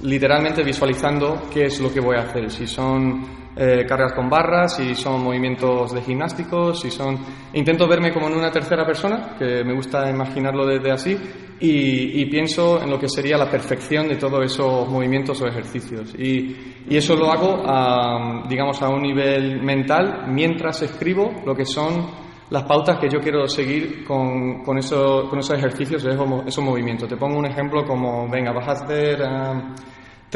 [0.03, 2.51] literalmente visualizando qué es lo que voy a hacer.
[2.51, 7.19] Si son eh, cargas con barras, si son movimientos de gimnásticos, si son...
[7.55, 11.19] Intento verme como en una tercera persona, que me gusta imaginarlo desde así,
[11.59, 16.15] y, pienso en lo que sería la perfección de todos esos movimientos o ejercicios.
[16.19, 22.07] Y, eso lo hago, a, digamos, a un nivel mental mientras escribo lo que son
[22.51, 27.09] las pautas que yo quiero seguir con, con, eso, con esos ejercicios, esos, movimientos.
[27.09, 29.23] Te pongo un ejemplo como, venga, vas a hacer...
[29.25, 29.75] Ah,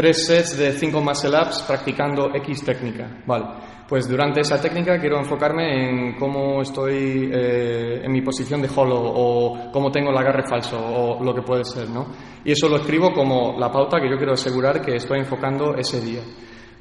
[0.00, 3.06] tres sets de cinco muscle ups practicando X técnica.
[3.26, 3.44] Vale.
[3.86, 9.12] Pues durante esa técnica quiero enfocarme en cómo estoy eh, en mi posición de hollow
[9.14, 12.06] o cómo tengo el agarre falso o lo que puede ser, ¿no?
[12.42, 16.00] Y eso lo escribo como la pauta que yo quiero asegurar que estoy enfocando ese
[16.00, 16.22] día.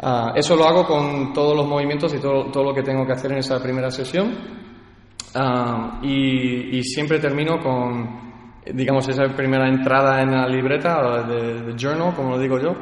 [0.02, 3.12] Ah, eso lo hago con todos los movimientos y todo, todo, lo que tengo que
[3.12, 4.34] hacer en esa primera sesión.
[5.36, 12.16] Ah, y, siempre termino con, digamos, esa primera entrada en la libreta de, de journal,
[12.16, 12.76] como lo digo yo,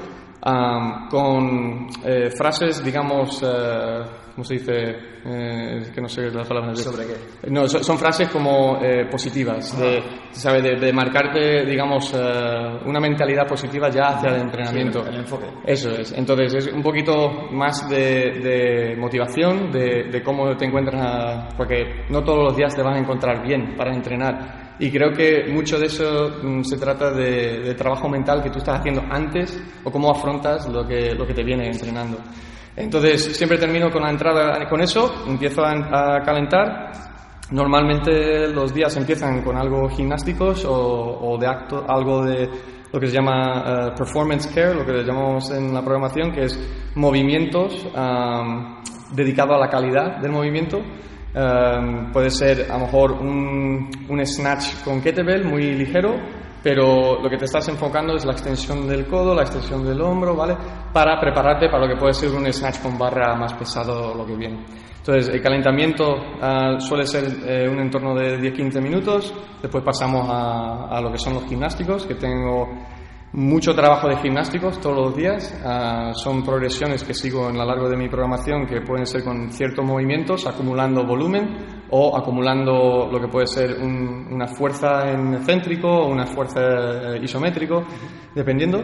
[1.10, 4.04] con eh, frases, digamos, eh,
[4.38, 4.95] ¿cómo se dice?
[5.26, 6.80] Eh, que no sé las palabras.
[6.80, 7.50] ¿Sobre qué?
[7.50, 10.62] No, son, frases como eh, positivas, de, ¿sabe?
[10.62, 15.04] De, marcarte, digamos, una mentalidad positiva ya hacia el entrenamiento.
[15.08, 15.47] el, enfoque.
[15.65, 16.12] Eso es.
[16.12, 22.56] Entonces, es un poquito más de, motivación, de, cómo te encuentras, porque no todos los
[22.56, 24.76] días te vas a encontrar bien para entrenar.
[24.78, 28.82] Y creo que mucho de eso mm, se trata de, trabajo mental que tú estás
[28.82, 32.19] haciendo antes o cómo afrontas lo que, lo que te viene entrenando.
[32.78, 36.92] Entonces, siempre termino con la entrada con eso, empiezo a, calentar.
[37.50, 42.48] Normalmente los días empiezan con algo gimnásticos o, de acto, algo de
[42.94, 46.94] lo que se llama eh, performance care, lo que llamamos en la programación, que es
[46.96, 47.88] movimientos
[49.12, 50.80] dedicados a la calidad del movimiento.
[51.34, 56.16] Em, puede ser a lo mejor un, un snatch con kettlebell muy ligero,
[56.67, 60.36] pero lo que te estás enfocando es la extensión del codo, la extensión del hombro,
[60.36, 60.58] ¿vale?
[60.91, 64.36] Para prepararte para lo que puede ser un snatch con barra más pesado lo que
[64.36, 64.65] viene.
[64.97, 70.89] Entonces, el calentamiento ah, suele ser eh, un entorno de 10-15 minutos, después pasamos a,
[70.89, 72.67] a, lo que son los gimnásticos, que tengo
[73.32, 75.58] mucho trabajo de gimnásticos todos los días.
[75.63, 79.53] Ah, son progresiones que sigo en lo largo de mi programación que pueden ser con
[79.53, 86.08] ciertos movimientos, acumulando volumen o acumulando lo que puede ser una fuerza en céntrico o
[86.08, 87.84] una fuerza eh, isométrico,
[88.34, 88.84] dependiendo.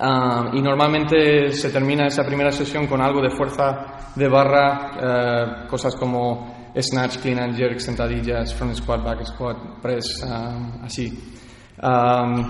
[0.00, 5.68] Ah, y normalmente se termina esa primera sesión con algo de fuerza de barra, eh,
[5.68, 11.34] cosas como snatch, clean and jerk, sentadillas, front squat, back squat, press, ah, así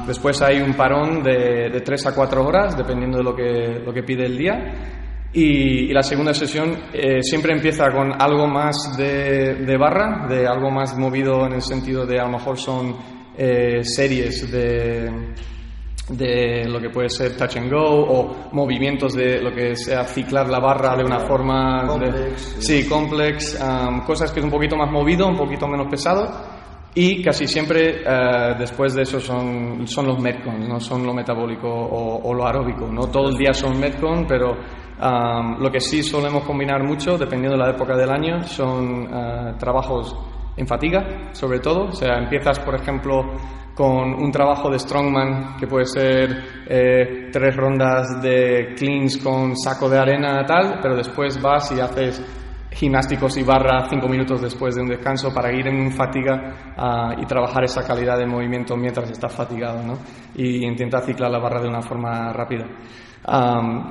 [0.06, 3.92] después hay un parón de, de 3 a 4 horas, dependiendo de lo que, lo
[3.92, 5.05] que pide el día.
[5.32, 10.70] Y, la segunda sesión eh, siempre empieza con algo más de, de, barra, de algo
[10.70, 12.96] más movido en el sentido de a lo mejor son
[13.36, 15.34] eh, series de,
[16.08, 20.48] de lo que puede ser touch and go o movimientos de lo que sea ciclar
[20.48, 23.58] la barra de una forma complex, sí complex
[24.06, 26.56] cosas que es un poquito más movido un poquito menos pesado
[26.98, 31.68] y casi siempre eh, después de eso son, son los Metcon, no son lo metabólico
[31.68, 32.86] o, lo aeróbico.
[32.90, 34.56] No todo el día son Metcon, pero
[34.98, 40.16] lo que sí solemos combinar mucho, dependiendo de la época del año, son eh, trabajos
[40.56, 41.84] en fatiga, sobre todo.
[41.84, 43.32] O sea, empiezas, por ejemplo,
[43.74, 49.88] con un trabajo de strongman que puede ser eh, tres rondas de cleans con saco
[49.88, 52.24] de arena tal, pero después vas y haces
[52.70, 57.24] gimnásticos y barra cinco minutos después de un descanso para ir en fatiga ah, y
[57.24, 59.98] trabajar esa calidad de movimiento mientras estás fatigado ¿no?
[60.34, 62.66] y intenta ciclar la barra de una forma rápida.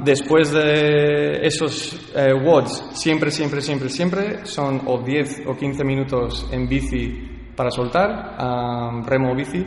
[0.03, 6.47] Después de esos eh, WODs, siempre, siempre, siempre, siempre son o 10 o 15 minutos
[6.51, 8.37] en bici para soltar,
[9.05, 9.65] remo bici,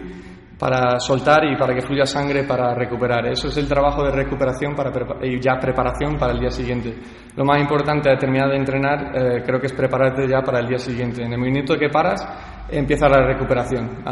[0.59, 3.27] para soltar y para que fluya sangre para recuperar.
[3.27, 4.91] Eso es el trabajo de recuperación para
[5.23, 6.95] y ya preparación para el día siguiente.
[7.37, 10.79] Lo más importante al de entrenar eh, creo que es prepararte ya para el día
[10.79, 11.23] siguiente.
[11.23, 12.27] En el minuto que paras
[12.69, 14.05] empieza la recuperación.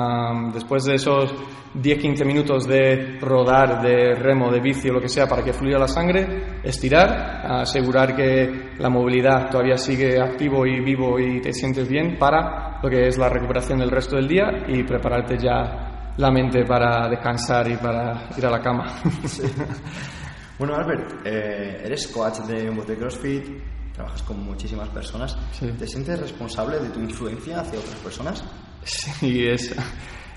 [0.54, 1.34] después de esos
[1.74, 5.78] 10-15 minutos de rodar, de remo, de bici o lo que sea para que fluya
[5.78, 11.88] la sangre, estirar, asegurar que la movilidad todavía sigue activo y vivo y te sientes
[11.88, 16.30] bien para lo que es la recuperación del resto del día y prepararte ya la
[16.30, 18.86] mente para descansar y para ir a la cama.
[20.58, 23.44] Bueno, Albert, eh, eres coach de un de CrossFit,
[23.92, 25.36] trabajas con muchísimas personas.
[25.60, 28.44] ¿Te sientes responsable de tu influencia hacia otras personas?
[28.82, 29.76] Sí, es,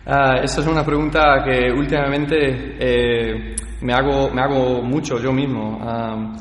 [0.06, 5.80] ah, esa es una pregunta que últimamente eh, me, hago, me hago mucho yo mismo.
[5.82, 6.34] Ah,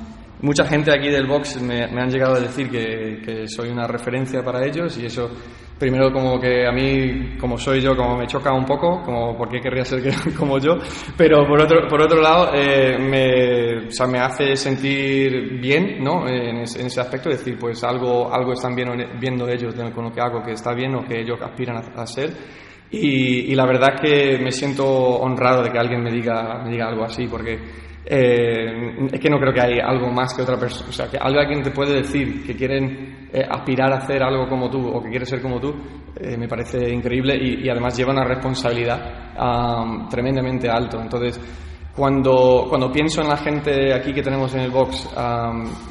[0.42, 3.86] mucha gente aquí del box me, me han llegado a decir que, que, soy una
[3.86, 5.30] referencia para ellos y eso
[5.78, 9.48] primero como que a mí, como soy yo, como me choca un poco, como por
[9.48, 10.02] qué querría ser
[10.36, 10.76] como yo,
[11.16, 16.28] pero por otro, por otro lado eh, me, o sea, me hace sentir bien ¿no?
[16.28, 20.12] en, ese, en ese aspecto, decir, pues algo, algo están viendo, viendo ellos con lo
[20.12, 22.30] que hago que está bien o que ellos aspiran a, hacer.
[22.90, 27.04] Y, la verdad que me siento honrado de que alguien me diga, me diga algo
[27.04, 27.58] así, porque
[28.06, 30.88] eh, es que no creo que hay algo más que otra persona.
[30.88, 34.70] O sea, que alguien te puede decir que quieren eh, aspirar a hacer algo como
[34.70, 35.74] tú o que quiere ser como tú,
[36.16, 41.00] eh, me parece increíble y, además lleva una responsabilidad tremendamente alto.
[41.00, 41.40] Entonces,
[41.94, 45.08] cuando, cuando pienso en la gente aquí que tenemos en el box,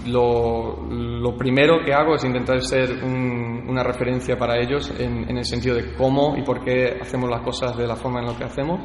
[0.08, 5.46] lo, lo, primero que hago es intentar ser una referencia para ellos en, en el
[5.46, 8.44] sentido de cómo y por qué hacemos las cosas de la forma en la que
[8.46, 8.82] hacemos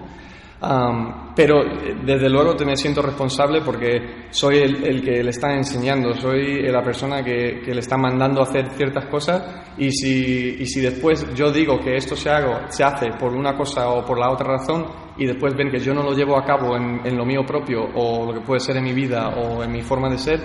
[1.34, 1.64] pero
[2.04, 7.22] desde luego me siento responsable porque soy el, que le está enseñando, soy la persona
[7.24, 9.42] que, le está mandando a hacer ciertas cosas
[9.76, 13.56] y si, y si después yo digo que esto se, hago, se hace por una
[13.56, 16.44] cosa o por la otra razón y después ven que yo no lo llevo a
[16.44, 19.72] cabo en, lo mío propio o lo que puede ser en mi vida o en
[19.72, 20.40] mi forma de ser,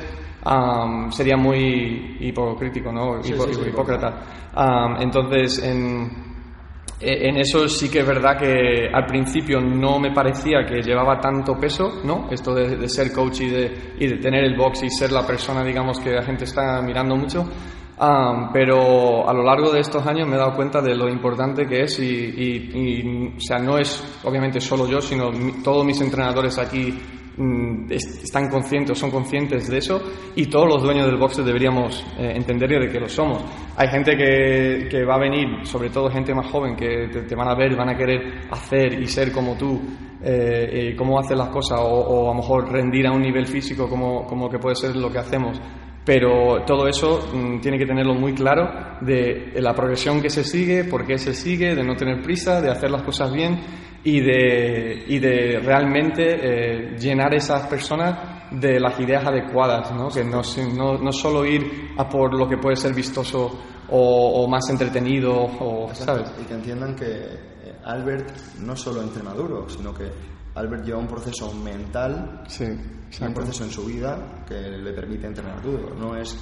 [1.11, 3.19] sería muy hipocrítico, ¿no?
[3.21, 4.95] hipócrata.
[4.99, 6.26] entonces, en,
[6.99, 11.53] en eso sí que es verdad que al principio no me parecía que llevaba tanto
[11.55, 12.27] peso, ¿no?
[12.31, 15.63] Esto de, ser coach y de, y de, tener el box y ser la persona,
[15.63, 17.47] digamos, que la gente está mirando mucho.
[18.51, 21.83] pero a lo largo de estos años me he dado cuenta de lo importante que
[21.83, 25.29] es y, o sea, no es obviamente solo yo, sino
[25.63, 26.97] todos mis entrenadores aquí
[27.89, 30.01] están conscientes, son conscientes de eso
[30.35, 33.43] y todos los dueños del boxe deberíamos eh, entender de que lo somos.
[33.75, 37.47] Hay gente que, que, va a venir, sobre todo gente más joven, que te, van
[37.47, 39.79] a ver, van a querer hacer y ser como tú,
[40.21, 44.25] eh, cómo haces las cosas o, a lo mejor rendir a un nivel físico como,
[44.25, 45.61] como que puede ser lo que hacemos
[46.07, 50.85] pero todo eso mm, tiene que tenerlo muy claro de la progresión que se sigue,
[50.85, 53.59] por qué se sigue, de no tener prisa, de hacer las cosas bien
[54.07, 60.07] y de, y de realmente eh, llenar esas personas de las ideas adecuadas, ¿no?
[60.07, 60.41] que no,
[60.77, 65.93] no, no, solo ir a por lo que puede ser vistoso o, más entretenido, o,
[65.93, 66.31] ¿sabes?
[66.41, 70.09] Y que entiendan que eh, Albert no solo entrena duro, sino que
[70.55, 75.61] Albert lleva un proceso mental sí, un proceso en su vida que le permite entrenar
[75.61, 75.93] duro.
[75.93, 76.37] No es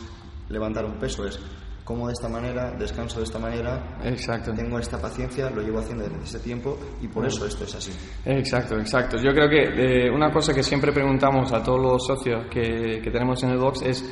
[0.49, 1.39] levantar un peso, es
[1.85, 4.51] como de esta manera, descanso de esta manera, exacto.
[4.53, 7.91] tengo esta paciencia, lo llevo haciendo desde ese tiempo y por eso esto es así.
[8.25, 9.17] Exacto, exacto.
[9.17, 13.11] Yo creo que eh, una cosa que siempre preguntamos a todos los socios que, que
[13.11, 14.03] tenemos en el box es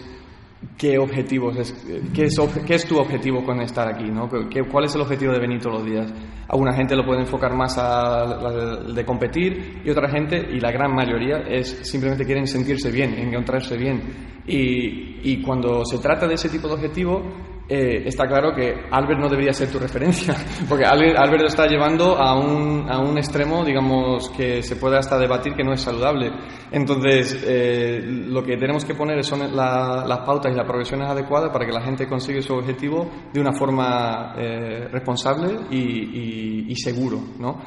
[0.78, 1.74] qué objetivos, es,
[2.14, 4.30] qué, es, qué es tu objetivo con estar aquí, ¿no?
[4.30, 6.14] ¿Qué, ¿Cuál es el objetivo de venir todos los días?
[6.48, 10.94] Alguna gente lo puede enfocar más a, de competir y otra gente, y la gran
[10.94, 14.02] mayoría, es simplemente quieren sentirse bien, encontrarse bien.
[14.46, 17.24] Y, y cuando se trata de ese tipo de objetivo,
[17.68, 20.36] eh, está claro que Albert no debería ser tu referencia,
[20.70, 25.18] porque Albert, lo está llevando a un, a un, extremo, digamos, que se puede hasta
[25.18, 26.30] debatir que no es saludable.
[26.72, 31.66] Entonces, eh, lo que tenemos que poner son las pautas y las progresiones adecuadas para
[31.66, 37.62] que la gente consiga su objetivo de una forma eh, responsable y, y, seguro, ¿no?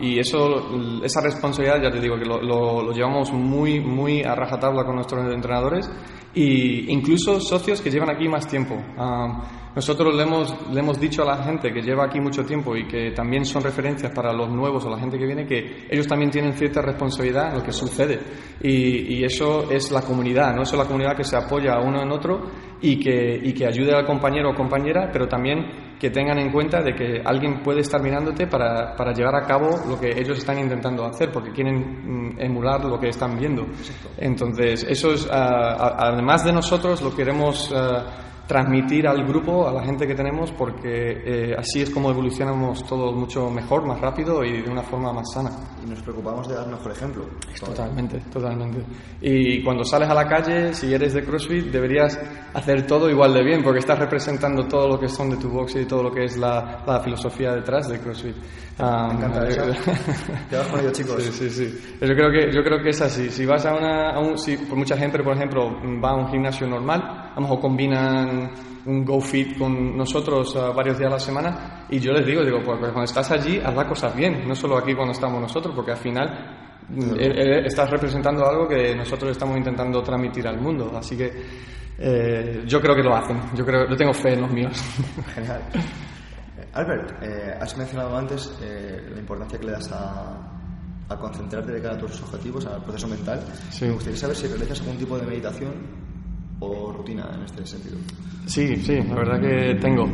[0.00, 4.96] Y eso, esa responsabilidad, ya te digo, que lo, llevamos muy, muy a rajatabla con
[4.96, 5.90] nuestros entrenadores
[6.34, 8.76] y incluso socios que llevan aquí más tiempo.
[9.78, 12.88] Nosotros le hemos, le hemos dicho a la gente que lleva aquí mucho tiempo y
[12.88, 16.32] que también son referencias para los nuevos o la gente que viene que ellos también
[16.32, 18.18] tienen cierta responsabilidad en lo que sucede.
[18.60, 22.10] Y, y eso es la comunidad, no es la comunidad que se apoya uno en
[22.10, 26.50] otro y que, y que ayude al compañero o compañera, pero también que tengan en
[26.50, 30.38] cuenta de que alguien puede estar mirándote para, para llevar a cabo lo que ellos
[30.38, 33.64] están intentando hacer, porque quieren mm, emular lo que están viendo.
[34.16, 39.84] Entonces, eso es, ah, además de nosotros, lo queremos ah, transmitir al grupo, a la
[39.84, 44.62] gente que tenemos, porque eh, así es como evolucionamos todos mucho mejor, más rápido y
[44.62, 45.50] de una forma más sana.
[45.84, 47.26] Y nos preocupamos de dar mejor ejemplo.
[47.60, 48.82] Totalmente, totalmente.
[49.20, 52.18] Y cuando sales a la calle, si eres de CrossFit, deberías
[52.54, 55.76] hacer todo igual de bien, porque estás representando todo lo que son de tu box
[55.76, 58.36] y todo lo que es la, la filosofía detrás de CrossFit.
[58.78, 59.62] Me encanta eso.
[60.70, 61.22] con ello, chicos.
[61.22, 61.96] Sí, sí, sí.
[62.00, 63.30] Yo creo que, yo creo que es así.
[63.30, 64.10] Si vas a una...
[64.10, 65.70] A un, si, por mucha gente, por ejemplo,
[66.02, 68.50] va a un gimnasio normal, a lo mejor combinan
[68.86, 72.42] un Go Fit con nosotros uh, varios días a la semana y yo les digo,
[72.44, 75.40] digo, pues, pues, cuando estás allí, haz las cosas bien, no solo aquí cuando estamos
[75.40, 80.58] nosotros, porque al final eh, eh, estás representando algo que nosotros estamos intentando transmitir al
[80.58, 80.90] mundo.
[80.96, 81.30] Así que
[81.98, 84.82] eh, yo creo que lo hacen, yo, creo, yo tengo fe en los míos.
[85.34, 85.62] Genial.
[86.78, 90.44] Albert, eh, has mencionado antes eh, la importancia que le das a,
[91.18, 93.40] concentrarte de cara a tus objetivos, al proceso mental.
[93.80, 95.72] Me gustaría saber si realizas algún tipo de meditación
[96.60, 97.96] o rutina en este sentido.
[98.46, 100.06] Sí, sí, la verdad que tengo.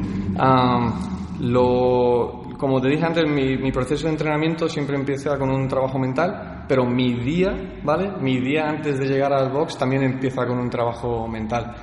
[1.41, 5.99] lo, como te dije antes, mi, mi, proceso de entrenamiento siempre empieza con un trabajo
[5.99, 8.11] mental, pero mi día, ¿vale?
[8.21, 11.75] Mi día antes de llegar al box también empieza con un trabajo mental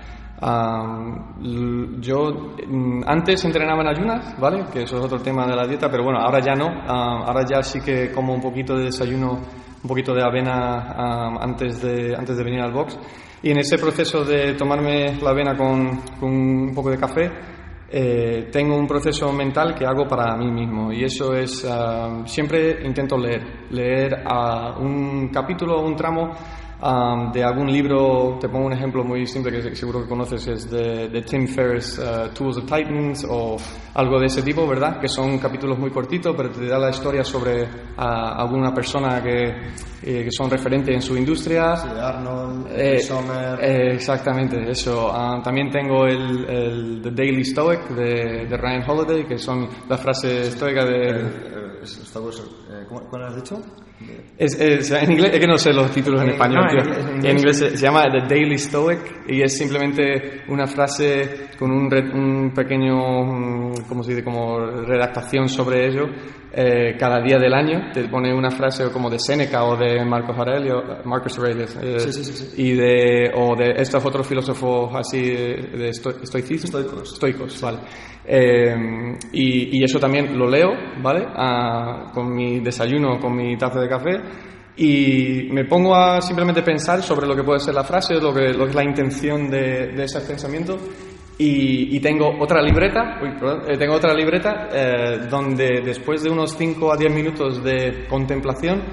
[0.42, 2.32] yo
[2.68, 4.66] mm, antes entrenaba en ayunas, ¿vale?
[4.74, 6.68] Que eso es otro tema de la dieta, pero bueno, ahora ya no.
[6.68, 12.16] ahora ya sí que como un poquito de desayuno, un poquito de avena antes, de,
[12.16, 12.98] antes de venir al box.
[13.44, 17.32] Y en ese proceso de tomarme la avena con, un poco de café,
[17.90, 20.92] eh, tengo un proceso mental que hago para mí mismo.
[20.92, 21.68] Y eso es,
[22.26, 24.24] siempre intento leer, leer
[24.80, 26.32] un capítulo, un tramo
[26.82, 31.22] de algún libro, te pongo un ejemplo muy simple que seguro que conoces, es de,
[31.22, 33.56] Tim Ferriss, uh, Tools of Titans o
[33.94, 35.00] algo de ese tipo, ¿verdad?
[35.00, 39.50] Que son capítulos muy cortitos, pero te da la historia sobre alguna persona que,
[40.02, 41.76] eh, que, son referentes en su industria.
[41.78, 43.00] Sí, Arnold, eh,
[43.62, 45.12] eh, exactamente, eso.
[45.14, 50.02] Ah, también tengo el, el, The Daily Stoic de, de, Ryan Holiday, que son las
[50.02, 51.10] frases estoicas de...
[52.72, 53.62] eh, ¿Cuál has dicho?
[54.38, 56.66] Es, en inglés, es que no sé los títulos en, español.
[57.24, 62.52] En, inglés, se, llama The Daily Stoic y es simplemente una frase con un, un
[62.52, 64.24] pequeño, ¿cómo se dice?
[64.24, 66.08] Como redactación sobre ello.
[66.54, 70.38] Eh, cada día del año te pone una frase como de Seneca o de Marcos
[70.38, 75.22] Aurelio, Marcus Aurelius, eh, sí, sí, sí, y de o de estos otros filósofos así
[75.22, 77.78] de estoicismo, estoicos, estoicos, vale.
[78.26, 78.76] Eh,
[79.32, 80.72] y, y, eso también lo leo,
[81.02, 81.26] ¿vale?
[81.28, 84.20] Ah, con mi desayuno, con mi taza de café
[84.78, 88.54] y me pongo a simplemente pensar sobre lo que puede ser la frase, lo que,
[88.54, 90.78] lo que es la intención de, de ese pensamiento
[91.44, 93.20] y, tengo otra libreta,
[93.68, 98.84] eh, tengo otra libreta eh, donde después de unos 5 a 10 minutos de contemplación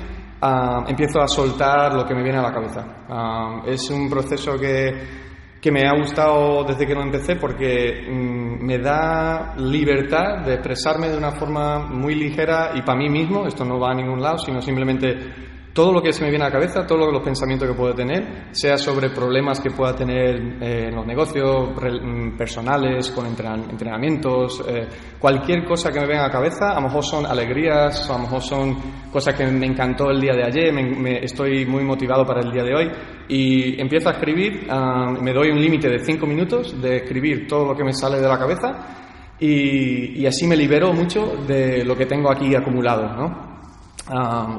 [0.40, 3.04] ah, empiezo a soltar lo que me viene a la cabeza.
[3.08, 5.27] Ah, es un proceso que,
[5.60, 11.08] que, me ha gustado desde que lo empecé porque mm, me da libertad de expresarme
[11.08, 14.38] de una forma muy ligera y para mí mismo, esto no va a ningún lado,
[14.38, 17.74] sino simplemente todo lo que se me viene a la cabeza, todos los pensamientos que
[17.76, 23.26] puedo tener, sea sobre problemas que pueda tener eh, en los negocios mm, personales, con
[23.26, 24.88] entrenamientos, eh,
[25.20, 28.18] cualquier cosa que me venga a la cabeza, a lo mejor son alegrías, a lo
[28.18, 28.76] mejor son
[29.12, 32.64] cosas que me encantó el día de ayer, me, estoy muy motivado para el día
[32.64, 32.90] de hoy
[33.28, 37.66] y empiezo a escribir, ah, me doy un límite de cinco minutos de escribir todo
[37.66, 41.96] lo que me sale de la cabeza y, y así me libero mucho de lo
[41.96, 43.47] que tengo aquí acumulado, ¿no?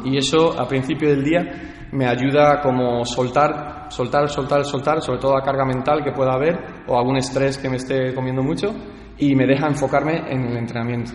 [0.06, 1.42] Y eso a principio del día
[1.92, 6.84] me ayuda como soltar, soltar, soltar, soltar, sobre todo la carga mental que pueda haber
[6.88, 8.74] o algún estrés que me esté comiendo mucho
[9.18, 11.12] y me deja enfocarme en el entrenamiento.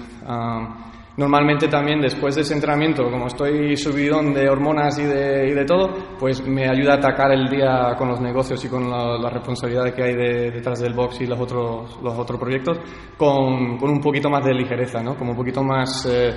[1.17, 5.65] normalmente también después de ese entrenamiento, como estoy subidón de hormonas y de, y de,
[5.65, 9.31] todo, pues me ayuda a atacar el día con los negocios y con la, la
[9.31, 10.15] responsabilidad que hay
[10.51, 12.79] detrás del box y los otros, los otros proyectos
[13.17, 15.15] con, con, un poquito más de ligereza, ¿no?
[15.17, 16.05] como un poquito más...
[16.07, 16.35] Eh,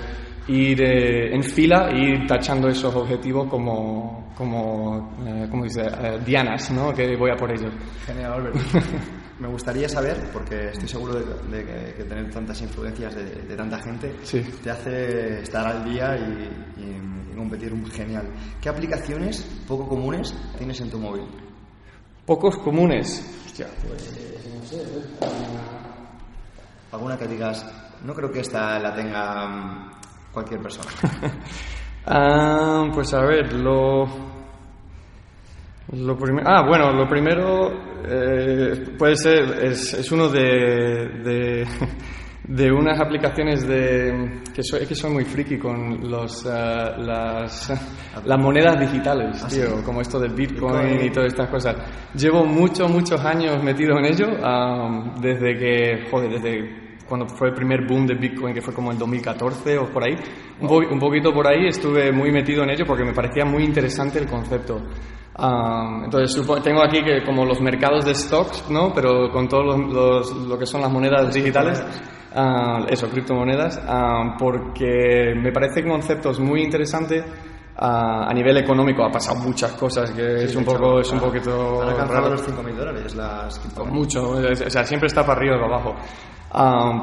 [0.48, 6.94] ir en fila y ir tachando esos objetivos como, como, eh, dice, eh, dianas, ¿no?
[6.94, 7.74] que voy a por ellos.
[8.06, 8.56] Genial, Albert.
[9.40, 14.16] Me gustaría saber, porque estoy seguro de, que, tener tantas influencias de, tanta gente
[14.64, 16.78] te hace estar al día y,
[17.38, 18.28] competir genial.
[18.60, 21.24] ¿Qué aplicaciones poco comunes tienes en tu móvil?
[22.26, 23.24] Pocos comunes.
[23.46, 24.12] Hostia, pues
[26.92, 27.64] ¿Alguna que digas,
[28.04, 29.97] no creo que esta la tenga
[30.38, 30.92] cualquier persona?
[32.10, 34.06] Ah, pues a ver, lo,
[35.92, 37.70] lo primero, ah, bueno, lo primero
[38.06, 40.40] eh, puede ser, es, es uno de,
[41.22, 41.68] de,
[42.48, 47.74] de, unas aplicaciones de, que soy, que soy muy friki con los, uh, las,
[48.24, 51.76] las monedas digitales, ¿Ah, tío, como esto del Bitcoin, y todas estas cosas.
[52.16, 57.54] Llevo muchos, muchos años metido en ello, um, desde que, joder, desde cuando fue el
[57.54, 60.16] primer boom de Bitcoin, que fue como en 2014 o por ahí.
[60.60, 64.28] Un, poquito por ahí estuve muy metido en ello porque me parecía muy interesante el
[64.28, 64.82] concepto.
[66.06, 68.94] entonces, tengo aquí que como los mercados de stocks, ¿no?
[68.94, 71.84] Pero con todo los, lo que son las monedas digitales.
[72.90, 73.82] eso, criptomonedas,
[74.38, 77.24] porque me parece que conceptos muy interesante
[77.78, 81.90] a, nivel económico ha pasado muchas cosas que es un poco es un poquito han
[81.90, 85.96] alcanzado los 5.000 dólares las mucho o sea siempre está para arriba o para abajo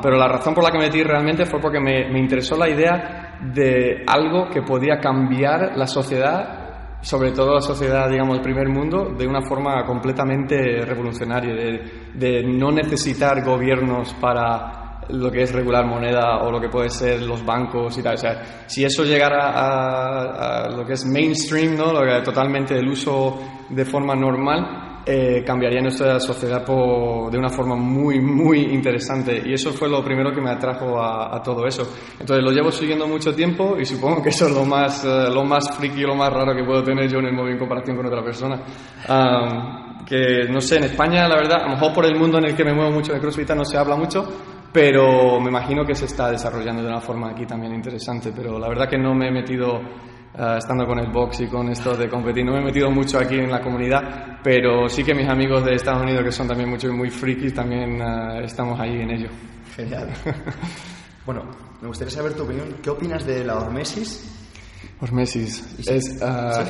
[0.02, 2.68] pero la razón por la que me metí realmente fue porque me, me, interesó la
[2.68, 8.68] idea de algo que podía cambiar la sociedad, sobre todo la sociedad, digamos, del primer
[8.68, 15.52] mundo, de una forma completamente revolucionaria, de, de no necesitar gobiernos para lo que es
[15.52, 18.14] regular moneda o lo que puede ser los bancos y tal.
[18.14, 21.92] O sea, si eso llegara a, a lo que es mainstream, ¿no?
[21.92, 23.38] Lo que, totalmente el uso
[23.68, 29.42] de forma normal, eh, cambiaría nuestra sociedad de una forma muy, muy interesante.
[29.44, 31.82] Y eso fue lo primero que me atrajo a, todo eso.
[32.18, 35.44] Entonces lo llevo siguiendo mucho tiempo y supongo que eso es lo más, eh, lo
[35.44, 38.06] más friki, lo más raro que puedo tener yo en el móvil en comparación con
[38.06, 38.62] otra persona.
[40.06, 42.56] que no sé, en España, la verdad, a lo mejor por el mundo en el
[42.56, 44.24] que me muevo mucho de CrossFit no se habla mucho,
[44.72, 48.32] pero me imagino que se está desarrollando de una forma aquí también interesante.
[48.34, 49.80] Pero la verdad que no me he metido
[50.36, 52.44] eh, estando con el box y con esto de competir.
[52.44, 55.74] No me he metido mucho aquí en la comunidad, pero sí que mis amigos de
[55.74, 59.28] Estados Unidos, que son también muchos muy frikis, también uh, estamos ahí en ello.
[59.76, 60.08] Genial.
[61.26, 61.44] bueno,
[61.80, 62.76] me gustaría saber tu opinión.
[62.82, 64.28] ¿Qué opinas de la hormesis?
[65.00, 65.78] Hormesis.
[65.86, 66.64] Es, uh,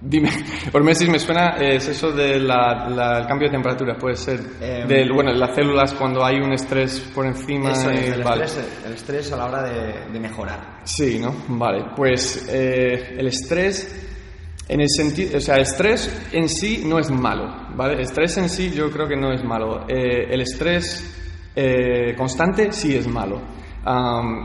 [0.00, 0.30] Dime,
[0.72, 4.40] hormesis me suena, es eso del cambio de temperatura, puede ser.
[4.60, 7.72] Eh, de, bueno, las células cuando hay un estrés por encima.
[7.72, 10.80] el, estrés, el, estrés, a la hora de, mejorar.
[10.84, 11.34] Sí, ¿no?
[11.48, 14.06] Vale, pues eh, el estrés,
[14.68, 17.94] en el sentido, o sea, el estrés en sí no es malo, ¿vale?
[17.94, 19.84] El estrés en sí yo creo que no es malo.
[19.88, 21.14] Eh, el estrés
[22.16, 23.57] constante sí es malo.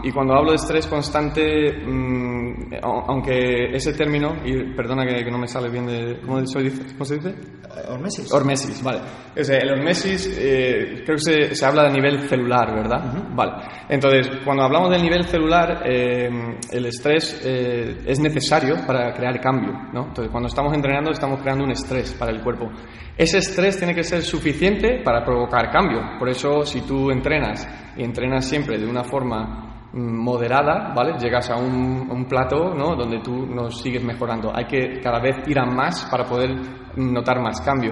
[0.04, 5.48] Y cuando hablo de estrés constante, mm, aunque ese término, y perdona que, no me
[5.48, 6.22] sale bien de...
[6.22, 6.84] ¿Cómo se dice?
[6.94, 7.36] ¿Cómo se dice?
[7.90, 8.32] Hormesis.
[8.32, 9.00] Hormesis, vale.
[9.36, 13.02] el hormesis eh, creo que se, habla de nivel celular, ¿verdad?
[13.34, 13.54] Vale.
[13.90, 16.30] Entonces, cuando hablamos del nivel celular, eh,
[16.72, 20.08] el estrés eh, es necesario para crear cambio, ¿no?
[20.08, 22.70] Entonces, cuando estamos entrenando, estamos creando un estrés para el cuerpo.
[23.16, 26.18] Ese estrés tiene que ser suficiente para provocar cambio.
[26.18, 31.14] Por eso, si tú entrenas y entrenas siempre de una forma mm, moderada, ¿vale?
[31.20, 32.96] Llegas a un, plato, ¿no?
[32.96, 34.52] Donde tú nos sigues mejorando.
[34.56, 36.56] Hay que cada vez ir a más para poder
[36.96, 37.92] notar más cambio.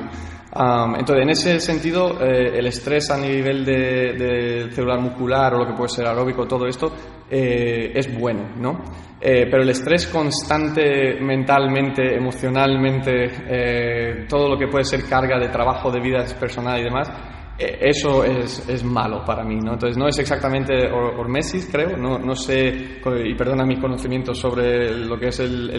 [0.54, 5.74] Entonces, en ese sentido, eh, el estrés a nivel de, celular muscular o lo que
[5.74, 6.92] puede ser aeróbico, todo esto,
[7.30, 8.84] eh, es bueno, ¿no?
[9.22, 15.92] Eh, pero el estrés constante mentalmente, emocionalmente, todo lo que puede ser carga de trabajo,
[15.92, 17.41] de vida personal y demás, eh,
[17.80, 19.74] eso es, es, malo para mí, ¿no?
[19.74, 25.18] Entonces no es exactamente hormesis, creo, no, no sé, y perdona mis conocimientos sobre lo
[25.18, 25.70] que es el,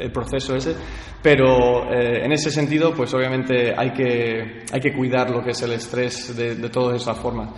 [0.00, 0.74] el, proceso ese,
[1.20, 5.62] pero eh, en ese sentido, pues obviamente hay que, hay que cuidar lo que es
[5.62, 7.50] el estrés de, de todas esas formas.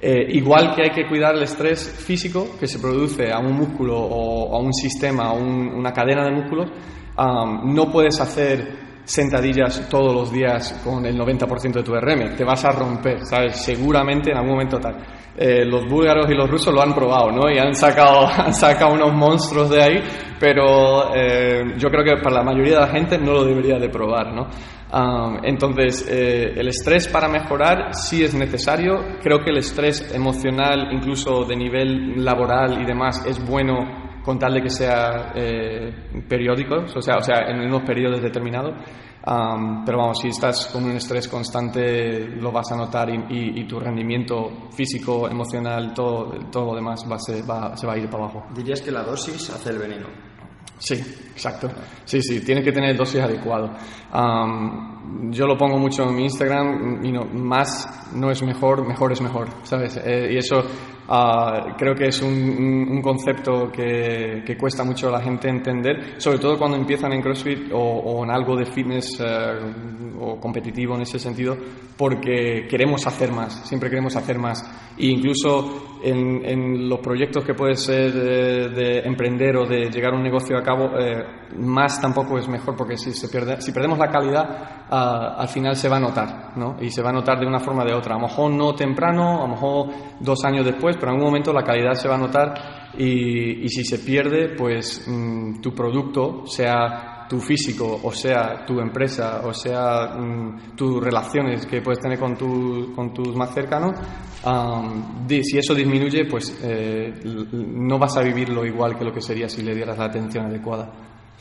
[0.00, 3.96] Eh, igual que hay que cuidar el estrés físico que se produce a un músculo
[3.96, 6.70] o a un sistema, a una cadena de músculos,
[7.16, 12.64] no puedes hacer sentadillas todos los días con el 90% de tu RM, te vas
[12.64, 13.62] a romper, ¿sabes?
[13.62, 14.96] Seguramente en algún momento tal.
[15.36, 17.50] Eh, los búlgaros y los rusos lo han probado, ¿no?
[17.50, 20.02] Y han sacado, han sacado unos monstruos de ahí,
[20.38, 23.88] pero eh, yo creo que para la mayoría de la gente no lo debería de
[23.88, 24.48] probar, ¿no?
[25.42, 29.18] entonces, eh, el estrés para mejorar sí es necesario.
[29.20, 34.54] Creo que el estrés emocional, incluso de nivel laboral y demás, es bueno con tal
[34.54, 35.92] de que sea eh,
[36.26, 38.74] periódicos, o sea, o sea, en unos periodos determinados.
[39.84, 44.70] pero vamos, si estás con un estrés constante, lo vas a notar y, tu rendimiento
[44.74, 48.44] físico, emocional, todo, todo lo demás va, se, va, se va a ir para abajo.
[48.54, 50.06] Dirías que la dosis hace el veneno.
[50.78, 51.68] Sí, exacto.
[52.04, 53.70] Sí, sí, tiene que tener dosis adecuado.
[55.30, 59.20] yo lo pongo mucho en mi Instagram, y no, más no es mejor, mejor es
[59.20, 59.96] mejor, ¿sabes?
[60.04, 60.62] Eh, y eso
[61.06, 66.56] Ah, creo que es un, concepto que, cuesta mucho a la gente entender, sobre todo
[66.56, 71.56] cuando empiezan en CrossFit o, en algo de fitness eh, o competitivo en ese sentido,
[71.96, 74.64] porque queremos hacer más, siempre queremos hacer más.
[74.96, 80.22] E incluso en, los proyectos que puede ser de, emprender o de llegar a un
[80.22, 81.24] negocio a cabo, eh,
[81.56, 85.76] más tampoco es mejor, porque si, se pierde, si perdemos la calidad, ah, al final
[85.76, 86.76] se va a notar, ¿no?
[86.80, 88.14] Y se va a notar de una forma o de otra.
[88.14, 89.86] A lo mejor no temprano, a lo mejor
[90.20, 92.54] dos años después pero en algún momento la calidad se va a notar
[92.96, 99.40] y, si se pierde, pues mm, tu producto, sea tu físico, o sea tu empresa,
[99.44, 102.36] o sea mm, tus relaciones que puedes tener con,
[102.94, 103.98] con tus más cercanos,
[105.28, 107.12] si eso disminuye, pues eh,
[107.52, 110.92] no vas a vivirlo igual que lo que sería si le dieras la atención adecuada.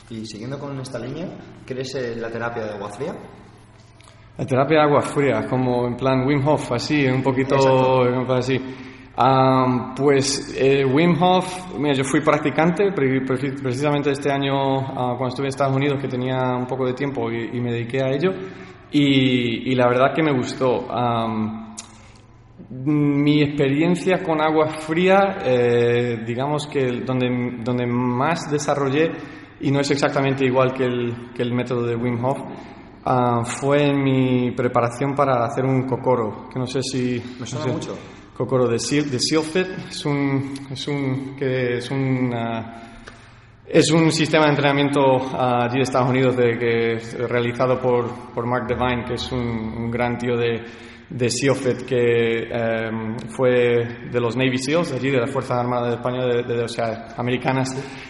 [0.10, 1.28] Y siguiendo con esta línea,
[1.66, 3.16] ¿crees en la terapia de agua fría?
[4.38, 7.56] La terapia de agua fría, como en plan Wim Hof, así, un poquito
[8.34, 8.60] así
[9.96, 15.50] pues eh, Wim Hof, mira, yo fui practicante precisamente este año ah, cuando estuve en
[15.50, 18.32] Estados Unidos que tenía un poco de tiempo y, me dediqué a ello
[18.92, 20.88] y, la verdad que me gustó.
[22.70, 29.12] mi experiencia con agua fría, eh, digamos que donde, donde más desarrollé,
[29.62, 32.40] y no es exactamente igual que el, que el método de Wim Hof,
[33.06, 37.22] ah, fue en mi preparación para hacer un cocoro, que no sé si...
[37.40, 37.96] Me suena mucho.
[38.36, 39.68] Kokoro de, de Sealfit.
[39.90, 42.34] Es un, es un, que es un,
[43.68, 45.00] es un sistema de entrenamiento
[45.38, 50.18] allí de Estados Unidos de, que realizado por, por Mark Devine, que es un, gran
[50.18, 50.64] tío de,
[51.10, 51.30] de
[51.88, 56.64] que em, fue de los Navy SEALs, allí de las Fuerzas Armadas de España, de,
[56.64, 57.70] o sea, americanas,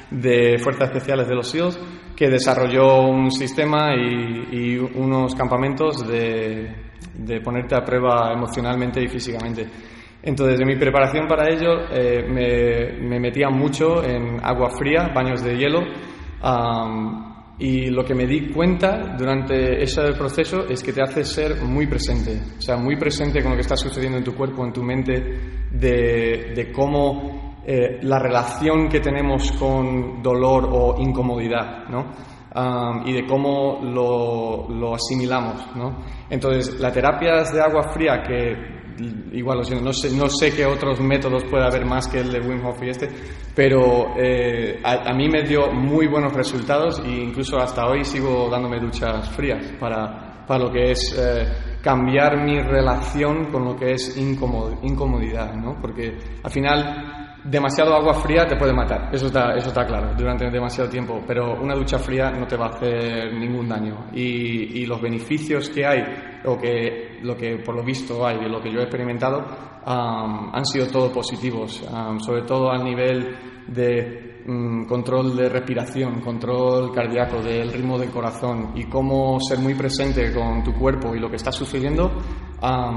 [0.10, 1.78] de Fuerzas Especiales de los SEALs,
[2.16, 6.72] que desarrolló un sistema y, y unos campamentos de,
[7.14, 9.68] de ponerte a prueba emocionalmente y físicamente.
[10.26, 15.58] Entonces, en mi preparación para ello eh, me, metía mucho en agua fría, baños de
[15.58, 15.82] hielo,
[17.60, 21.88] y lo que me di cuenta durante ese proceso es que te hace ser muy
[21.88, 24.82] presente, o sea, muy presente con lo que está sucediendo en tu cuerpo, en tu
[24.82, 25.14] mente,
[25.72, 32.34] de, cómo eh, la relación que tenemos con dolor o incomodidad, ¿no?
[33.06, 36.04] y de cómo lo, lo asimilamos, ¿no?
[36.30, 38.83] Entonces, las terapias de agua fría que
[39.32, 42.66] igual no sé, no sé qué otros métodos puede haber más que el de Wim
[42.66, 43.10] Hof y este,
[43.56, 48.80] pero eh, a, mí me dio muy buenos resultados e incluso hasta hoy sigo dándome
[48.80, 51.46] duchas frías para, para lo que es eh,
[51.82, 55.78] cambiar mi relación con lo que es incomodidad, ¿no?
[55.82, 60.50] Porque al final demasiado agua fría te puede matar, eso está, eso está claro, durante
[60.50, 64.08] demasiado tiempo, pero una ducha fría no te va a hacer ningún daño.
[64.14, 66.04] Y, y los beneficios que hay,
[66.46, 69.44] o que lo que por lo visto hay, de lo que yo he experimentado,
[69.86, 71.84] han sido todos positivos,
[72.20, 73.36] sobre todo al nivel
[73.68, 79.74] de mm, control de respiración, control cardíaco, del ritmo del corazón y cómo ser muy
[79.74, 82.12] presente con tu cuerpo y lo que está sucediendo,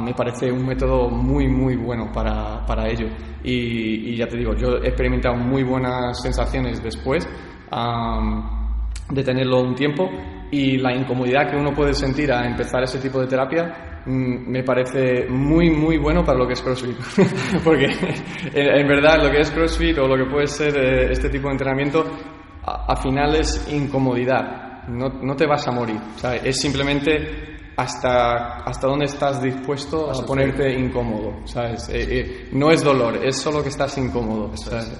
[0.04, 3.08] me parece un método muy, muy bueno para, para ello.
[3.42, 7.28] Y, ya te digo, yo he experimentado muy buenas sensaciones después
[9.10, 10.08] de tenerlo un tiempo
[10.50, 15.26] y la incomodidad que uno puede sentir a empezar ese tipo de terapia me parece
[15.28, 16.96] muy muy bueno para lo que es CrossFit.
[17.64, 17.86] Porque
[18.54, 21.52] en, verdad lo que es CrossFit o lo que puede ser eh, este tipo de
[21.52, 22.04] entrenamiento
[22.64, 24.88] al final es incomodidad.
[24.88, 25.98] No, no, te vas a morir.
[26.44, 31.88] Es simplemente hasta, hasta dónde estás dispuesto a ponerte incómodo, ¿sabes?
[31.90, 34.50] Eh, eh, no es dolor, es solo que estás incómodo,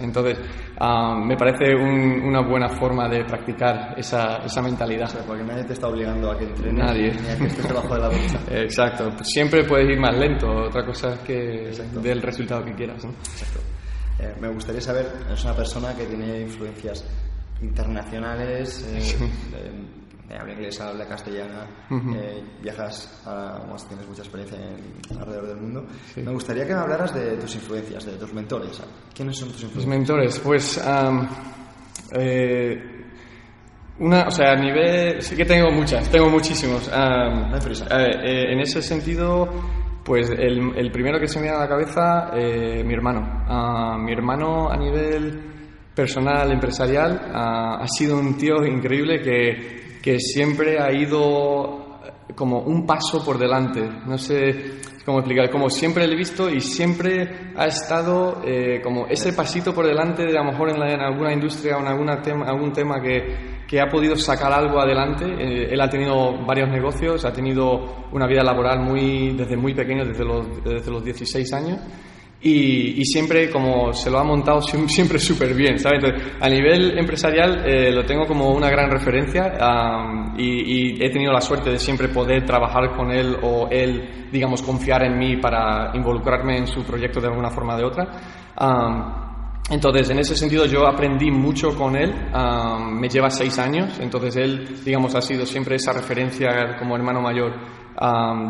[0.01, 0.39] Entonces,
[0.79, 5.09] ah, me parece una buena forma de practicar esa, esa mentalidad.
[5.27, 7.13] porque nadie te está obligando a que entrenes, nadie.
[7.13, 8.11] ni a que estés debajo de la.
[8.63, 11.71] Exacto, siempre puedes ir más lento, otra cosa es que
[12.03, 13.11] del resultado que quieras, ¿no?
[13.11, 13.61] Exacto.
[14.19, 17.05] Eh, me gustaría saber, es una persona que tiene influencias
[17.63, 18.87] internacionales,
[20.35, 25.87] habla inglés, habla castellana, eh, viajas, a, tienes mucha experiencia en, alrededor del mundo.
[26.17, 28.83] Me gustaría que me hablaras de tus influencias, de tus mentores.
[29.15, 29.87] ¿Quiénes son tus influencias?
[29.87, 30.81] Mis mentores, pues.
[32.13, 32.83] Eh,
[33.99, 35.23] una, o sea, a nivel.
[35.23, 36.89] Sí que tengo muchas, tengo muchísimos.
[36.89, 39.49] Eh, en ese sentido,
[40.05, 43.99] pues el, el, primero que se me viene a la cabeza, mi hermano.
[43.99, 45.41] mi hermano a nivel
[45.95, 52.87] personal, empresarial, ha sido un tío increíble que que siempre ha ido eh, como un
[52.87, 53.81] paso por delante.
[54.07, 59.09] No sé cómo explicar, como siempre le he visto y siempre ha estado eh, como
[59.09, 62.47] ese pasito por delante de a lo mejor en, alguna industria o en alguna tema,
[62.47, 65.25] algún tema que, que, ha podido sacar algo adelante.
[65.25, 70.05] Eh, él ha tenido varios negocios, ha tenido una vida laboral muy, desde muy pequeño,
[70.05, 71.81] desde los, desde los 16 años.
[72.49, 76.01] Y, siempre como se lo ha montado siempre súper bien, ¿sabes?
[76.41, 79.53] a nivel empresarial eh, lo tengo como una gran referencia
[80.39, 85.03] y, he tenido la suerte de siempre poder trabajar con él o él, digamos, confiar
[85.03, 88.09] en mí para involucrarme en su proyecto de alguna forma o de otra.
[89.69, 92.13] entonces, en ese sentido, yo aprendí mucho con él.
[92.93, 97.53] me lleva seis años, entonces él, digamos, ha sido siempre esa referencia como hermano mayor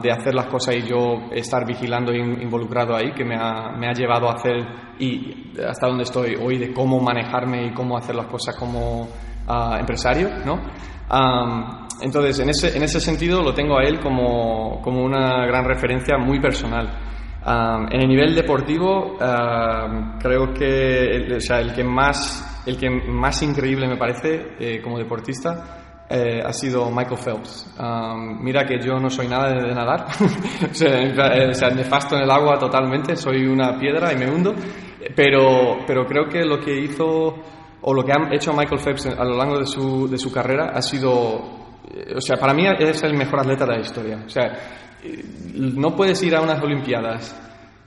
[0.02, 3.86] de hacer las cosas y yo estar vigilando e involucrado ahí, que me ha, me
[3.86, 4.56] ha, llevado a hacer
[4.98, 9.08] y hasta donde estoy hoy de cómo manejarme y cómo hacer las cosas como
[9.46, 10.60] ah, empresario, ¿no?
[12.00, 16.18] entonces, en ese, en ese sentido lo tengo a él como, como una gran referencia
[16.18, 16.98] muy personal.
[17.88, 19.16] en el nivel deportivo,
[20.18, 24.82] creo que el, o sea, el, que más, el que más increíble me parece eh,
[24.82, 27.74] como deportista eh, ha sido Michael Phelps.
[28.40, 30.06] mira que yo no soy nada de, nadar,
[30.70, 34.54] o, sea, nefasto en el agua totalmente, soy una piedra y me hundo,
[35.14, 37.34] pero, pero creo que lo que hizo
[37.88, 40.72] o lo que ha hecho Michael Phelps a lo largo de su, de su carrera
[40.74, 44.22] ha sido, eh, o sea, para mí es el mejor atleta de la historia.
[44.24, 44.52] O sea,
[45.04, 47.40] eh, no puedes ir a unas Olimpiadas,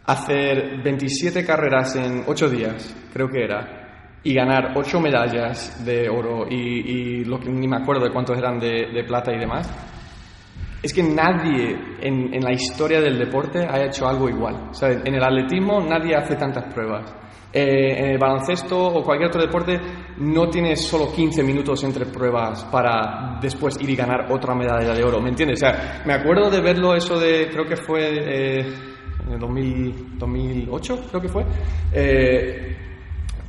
[0.06, 3.79] hacer 27 carreras en 8 días, creo que era,
[4.24, 8.60] y ganar ocho medallas de oro y, lo que ni me acuerdo de cuántos eran
[8.60, 9.70] de, plata y demás,
[10.82, 14.72] es que nadie en, la historia del deporte ha hecho algo igual.
[14.82, 17.14] En el atletismo nadie hace tantas pruebas.
[17.52, 19.80] Eh, en el baloncesto o cualquier otro deporte
[20.18, 25.04] no tienes solo 15 minutos entre pruebas para después ir y ganar otra medalla de
[25.04, 25.64] oro, ¿me entiendes?
[25.64, 28.74] O sea, me acuerdo de verlo eso de, creo que fue eh,
[29.26, 31.44] en el 2008, creo que fue.
[31.92, 32.89] Eh,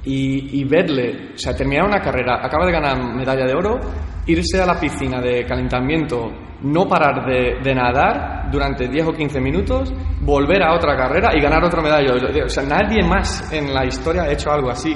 [0.04, 3.78] y, verle, o sea, terminar una carrera, acaba de ganar medalla de oro,
[4.26, 6.30] irse a la piscina de calentamiento,
[6.62, 11.64] no parar de, nadar durante 10 o 15 minutos, volver a otra carrera y ganar
[11.64, 12.14] otra medalla.
[12.44, 14.90] O sea, nadie más en la historia ha hecho algo así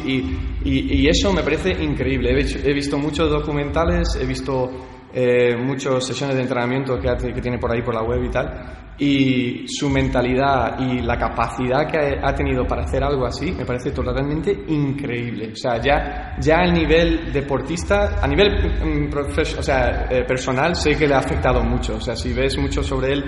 [0.64, 2.30] y, eso me parece increíble.
[2.30, 4.70] He, he visto muchos documentales, he visto
[5.16, 8.83] eh, muchas sesiones de entrenamiento que, que, tiene por ahí por la web y tal.
[8.96, 13.90] Y su mentalidad y la capacidad que ha tenido para hacer algo así me parece
[13.90, 15.50] totalmente increíble.
[15.52, 20.96] O sea, ya, ya a nivel deportista, a nivel mm, o sea, eh, personal, sé
[20.96, 21.96] que le ha afectado mucho.
[21.96, 23.24] O sea, si ves mucho sobre él,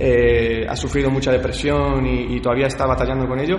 [0.00, 3.56] eh, ha sufrido mucha depresión y, todavía está batallando con ello.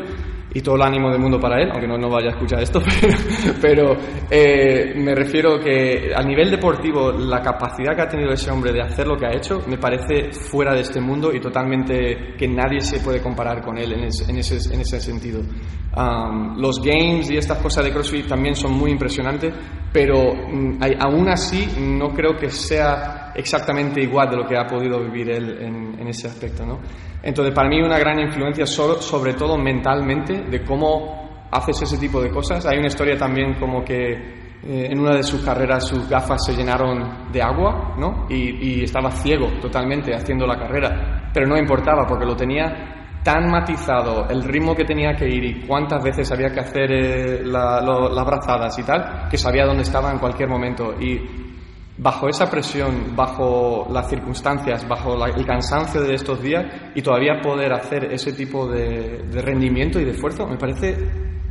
[0.54, 2.82] Y todo el ánimo del mundo para él, aunque no, no vaya a escuchar esto,
[3.62, 3.96] pero,
[4.30, 8.82] eh, me refiero que a nivel deportivo la capacidad que ha tenido ese hombre de
[8.82, 12.82] hacer lo que ha hecho me parece fuera de este mundo y totalmente que nadie
[12.82, 15.42] se puede comparar con él en, en, ese, en ese, sentido.
[16.58, 19.54] los games y estas cosas de CrossFit también son muy impresionantes,
[19.94, 25.00] pero mm, aún así no creo que sea exactamente igual de lo que ha podido
[25.00, 26.66] vivir él en, en ese aspecto.
[26.66, 26.80] ¿no?
[27.22, 32.30] Entonces, para mí una gran influencia sobre todo mentalmente de cómo haces ese tipo de
[32.30, 32.66] cosas.
[32.66, 34.12] Hay una historia también como que
[34.62, 38.28] eh, en una de sus carreras sus gafas se llenaron de agua, ¿no?
[38.30, 44.28] Y, estaba ciego totalmente haciendo la carrera, pero no importaba porque lo tenía tan matizado
[44.30, 48.78] el ritmo que tenía que ir y cuántas veces había que hacer eh, las brazadas
[48.80, 50.94] y tal, que sabía dónde estaba en cualquier momento.
[51.00, 51.49] Y
[52.02, 57.74] bajo esa presión, bajo las circunstancias, bajo el cansancio de estos días y todavía poder
[57.74, 60.96] hacer ese tipo de, rendimiento y de esfuerzo, me parece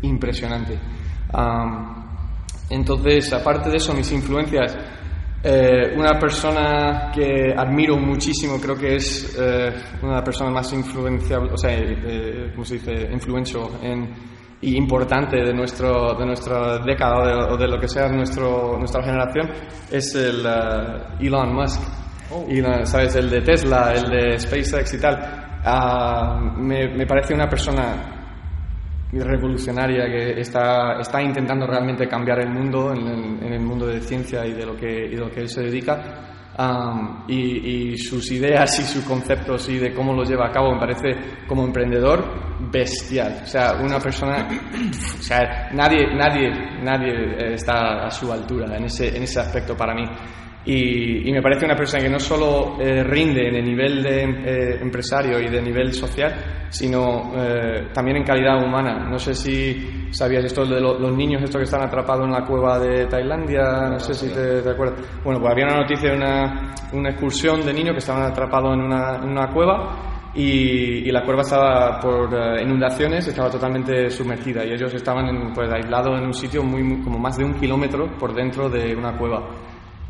[0.02, 0.78] impresionante.
[2.70, 4.76] entonces, aparte de eso, mis influencias,
[5.42, 9.70] eh, una persona que admiro muchísimo, creo que es eh,
[10.02, 13.08] una de las personas más influenciables, o sea, eh, ¿cómo se dice?
[13.12, 19.02] Influential en importante de, nuestro, de nuestra década o de, lo que sea nuestro, nuestra
[19.02, 19.50] generación
[19.90, 21.80] es el uh, Elon Musk.
[22.30, 22.46] Oh.
[22.84, 23.16] ¿Sabes?
[23.16, 25.16] El de Tesla, el de SpaceX y tal.
[25.64, 28.18] Uh, me, me, parece una persona
[29.12, 34.00] revolucionaria que está, está intentando realmente cambiar el mundo en el, en el mundo de
[34.00, 36.37] ciencia y de lo que, y de lo que él se dedica
[37.28, 41.44] y, sus ideas y sus conceptos y de cómo los lleva a cabo me parece
[41.46, 42.24] como emprendedor
[42.70, 43.40] bestial.
[43.42, 44.48] O sea, una persona,
[45.18, 46.50] o sea, nadie, nadie,
[46.82, 50.04] nadie está a su altura en ese, en ese aspecto para mí.
[50.64, 54.78] Y, me parece una persona que no solo eh, rinde en el nivel de eh,
[54.80, 59.08] empresario y de nivel social, sino eh, también en calidad humana.
[59.08, 62.78] No sé si sabías esto de los niños estos que están atrapados en la cueva
[62.78, 65.00] de Tailandia, no sé si te, acuerdas.
[65.24, 68.80] Bueno, pues había una noticia de una, una excursión de niños que estaban atrapados en
[68.80, 72.28] una, en cueva y, la cueva estaba por
[72.60, 77.38] inundaciones, estaba totalmente sumergida y ellos estaban pues, aislados en un sitio muy, como más
[77.38, 79.48] de un kilómetro por dentro de una cueva.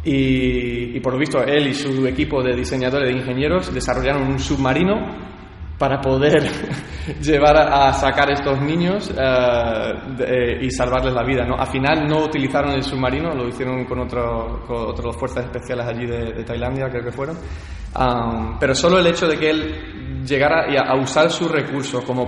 [0.04, 5.28] Y, por lo visto él y su equipo de diseñadores de ingenieros desarrollaron un submarino
[5.78, 6.42] para poder
[7.20, 11.44] llevar a, sacar estos niños eh, y salvarles la vida.
[11.44, 11.56] ¿no?
[11.56, 16.44] Al final no utilizaron el submarino, lo hicieron con, otro, otras fuerzas especiales allí de,
[16.44, 17.36] Tailandia, creo que fueron.
[18.58, 22.26] pero solo el hecho de que él llegara a, usar sus recursos como,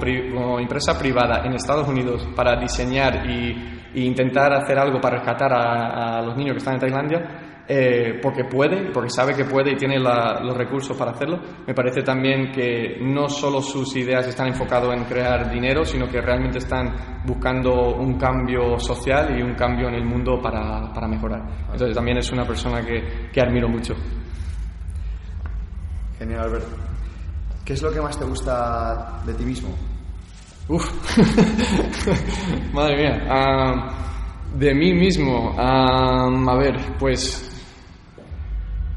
[0.61, 6.37] empresa privada en Estados Unidos para diseñar y, intentar hacer algo para rescatar a los
[6.37, 10.57] niños que están en Tailandia, eh, porque puede, porque sabe que puede y tiene los
[10.57, 11.39] recursos para hacerlo.
[11.65, 16.21] Me parece también que no solo sus ideas están enfocadas en crear dinero, sino que
[16.21, 21.43] realmente están buscando un cambio social y un cambio en el mundo para, para mejorar.
[21.71, 23.95] Entonces también es una persona que, que admiro mucho.
[26.19, 26.67] Genial, Albert.
[27.65, 29.69] ¿Qué es lo que más te gusta de ti mismo?
[30.67, 30.91] Uf,
[32.75, 33.27] madre mía.
[33.31, 33.91] Ah,
[34.57, 37.50] de mí mismo, ah, a ver, pues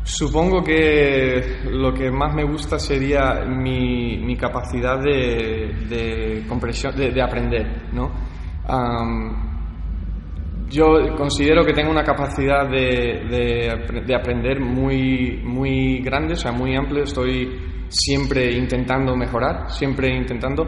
[0.04, 7.22] Supongo que lo que más me gusta sería mi, mi capacidad de, de compresión, de,
[7.22, 8.12] aprender, ¿no?
[10.70, 13.70] yo considero que tengo una capacidad de,
[14.06, 17.04] de, aprender muy, muy grande, o sea, muy amplia.
[17.04, 20.68] Estoy siempre intentando mejorar, siempre intentando,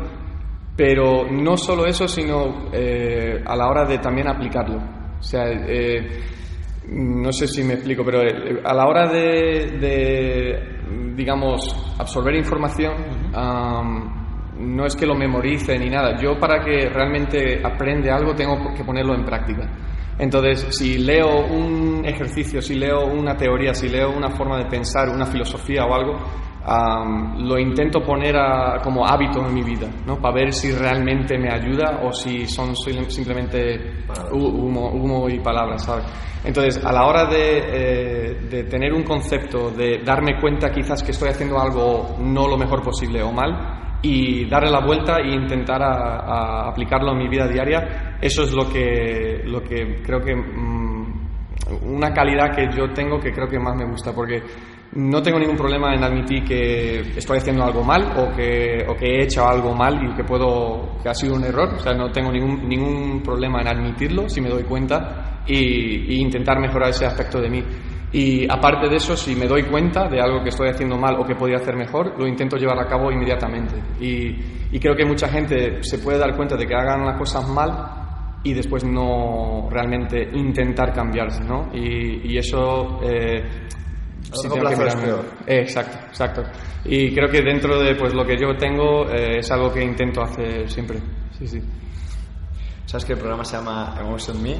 [0.77, 4.77] pero no solo eso, sino eh, a la hora de también aplicarlo.
[5.19, 6.21] O sea, eh,
[6.89, 10.59] no sé si me explico, pero eh, a la hora de,
[11.15, 12.93] digamos, absorber información,
[14.57, 16.17] no es que lo memorice ni nada.
[16.21, 19.69] Yo para que realmente aprende algo tengo que ponerlo en práctica.
[20.17, 25.09] Entonces, si leo un ejercicio, si leo una teoría, si leo una forma de pensar,
[25.09, 26.17] una filosofía o algo,
[26.67, 28.35] lo intento poner
[28.83, 30.19] como hábito en mi vida, ¿no?
[30.19, 36.05] Para ver si realmente me ayuda o si son simplemente humo, humo y palabras, ¿sabes?
[36.43, 41.29] Entonces, a la hora eh, de, tener un concepto, de darme cuenta quizás que estoy
[41.29, 46.69] haciendo algo no lo mejor posible o mal, y darle la vuelta e intentar a,
[46.69, 50.35] aplicarlo en mi vida diaria, eso es lo que, lo que creo que...
[50.35, 50.95] Mm,
[51.81, 54.43] una calidad que yo tengo que creo que más me gusta, porque
[54.95, 59.45] no tengo ningún problema en admitir que estoy haciendo algo mal o que, he hecho
[59.45, 61.73] algo mal y que puedo que ha sido un error.
[61.75, 66.59] O sea, no tengo ningún, ningún problema en admitirlo si me doy cuenta y, intentar
[66.59, 67.63] mejorar ese aspecto de mí.
[68.13, 71.25] Y aparte de eso, si me doy cuenta de algo que estoy haciendo mal o
[71.25, 73.75] que podría hacer mejor, lo intento llevar a cabo inmediatamente.
[73.99, 78.39] Y, creo que mucha gente se puede dar cuenta de que hagan las cosas mal
[78.43, 81.69] y después no realmente intentar cambiarse, ¿no?
[81.73, 83.01] Y, eso...
[83.03, 83.64] Eh,
[84.35, 85.25] sí tengo que peor.
[85.47, 86.43] Eh, exacto, exacto.
[86.85, 90.21] Y creo que dentro de pues, lo que yo tengo eh, es algo que intento
[90.21, 90.99] hacer siempre.
[91.37, 91.61] Sí, sí.
[92.85, 94.55] ¿Sabes que el programa se llama Emotion Me?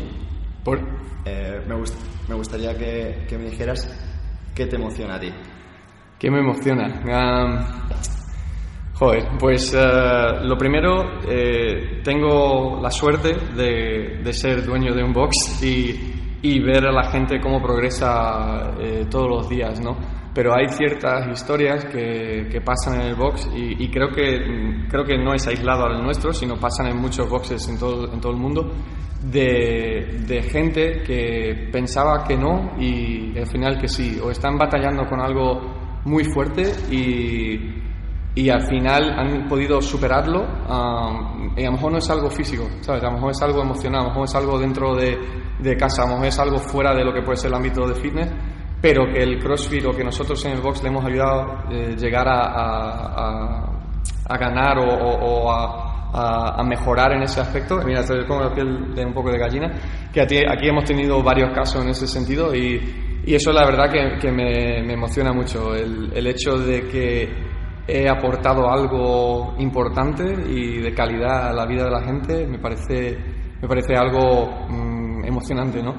[0.63, 0.79] ¿Por?
[1.25, 1.75] Eh, me,
[2.27, 3.87] me, gustaría que, que, me dijeras
[4.53, 5.31] qué te emociona a ti.
[6.19, 7.01] ¿Qué me emociona?
[8.93, 15.13] joder, pues eh, lo primero, eh, tengo la suerte de, de, ser dueño de un
[15.13, 16.14] box y,
[16.47, 18.71] y ver a la gente cómo progresa
[19.09, 19.97] todos los días, ¿no?
[20.35, 25.05] pero hay ciertas historias que, que pasan en el box y, y, creo, que, creo
[25.05, 28.33] que no es aislado al nuestro, sino pasan en muchos boxes en todo, en todo
[28.33, 28.69] el mundo,
[29.23, 35.05] de, de, gente que pensaba que no y al final que sí, o están batallando
[35.05, 37.84] con algo muy fuerte y,
[38.35, 42.67] y al final han podido superarlo um, y a lo mejor no es algo físico,
[42.81, 43.01] ¿sabes?
[43.03, 45.17] A lo mejor es algo emocional, a lo mejor es algo dentro de,
[45.59, 47.87] de casa, a lo mejor es algo fuera de lo que puede ser el ámbito
[47.87, 48.29] de fitness
[48.85, 51.95] pero que el CrossFit o que nosotros en el box le hemos ayudado a eh,
[51.97, 53.65] llegar a,
[54.27, 57.79] a, ganar o, a, mejorar en ese aspecto.
[57.83, 59.71] Mira, estoy con la piel de un poco de gallina,
[60.13, 64.19] que aquí, hemos tenido varios casos en ese sentido y, y eso la verdad que,
[64.19, 67.54] que me, me, emociona mucho, el, el hecho de que
[67.87, 73.17] he aportado algo importante y de calidad a la vida de la gente me parece,
[73.61, 75.95] me parece algo mm, emocionante, ¿no?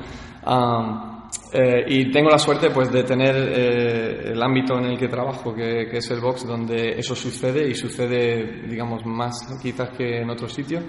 [1.53, 5.55] Eh, y tengo la suerte pues, de tener eh, el ámbito en el que trabajo,
[5.55, 10.53] que, es el box, donde eso sucede y sucede, digamos, más quizás que en otros
[10.53, 10.85] sitios.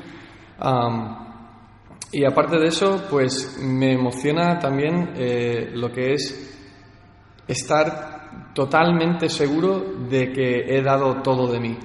[2.11, 6.57] y aparte de eso, pues me emociona también eh, lo que es
[7.47, 11.77] estar totalmente seguro de que he dado todo de mí.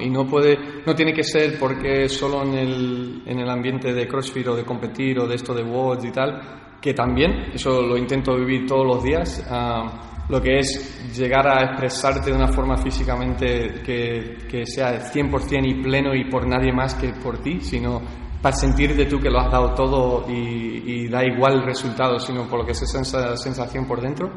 [0.00, 4.06] y no puede, no tiene que ser porque solo en el, en el ambiente de
[4.06, 6.40] CrossFit o de competir o de esto de WODs y tal,
[6.80, 11.64] que también, eso lo intento vivir todos los días, ah, lo que es llegar a
[11.64, 16.94] expresarte de una forma físicamente que, que sea 100% y pleno y por nadie más
[16.94, 18.02] que por ti, sino
[18.40, 22.60] para sentirte tú que lo has dado todo y, da igual el resultado, sino por
[22.60, 24.30] lo que es esa sensación por dentro.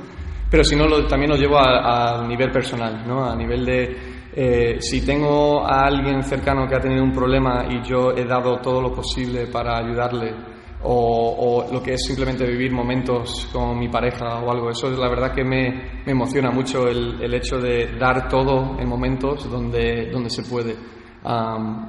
[0.51, 3.23] Pero si no, lo, también lo llevo a, nivel personal, ¿no?
[3.23, 3.97] a nivel de
[4.33, 8.59] eh, si tengo a alguien cercano que ha tenido un problema y yo he dado
[8.59, 10.35] todo lo posible para ayudarle
[10.83, 14.69] o, lo que es simplemente vivir momentos con mi pareja o algo.
[14.69, 18.77] Eso es la verdad que me, me emociona mucho el, el, hecho de dar todo
[18.77, 20.75] en momentos donde, donde se puede.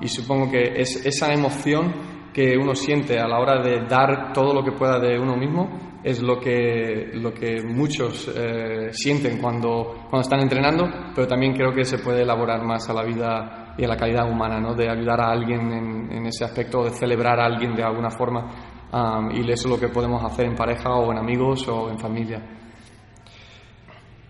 [0.00, 1.92] y supongo que es esa emoción
[2.32, 5.91] que uno siente a la hora de dar todo lo que pueda de uno mismo
[6.02, 11.72] es lo que, lo que muchos eh, sienten cuando, cuando están entrenando, pero también creo
[11.72, 14.74] que se puede elaborar más a la vida y a la calidad humana, ¿no?
[14.74, 18.72] de ayudar a alguien en, en ese aspecto, de celebrar a alguien de alguna forma
[19.32, 22.38] y eso es lo que podemos hacer en pareja o en amigos o en familia.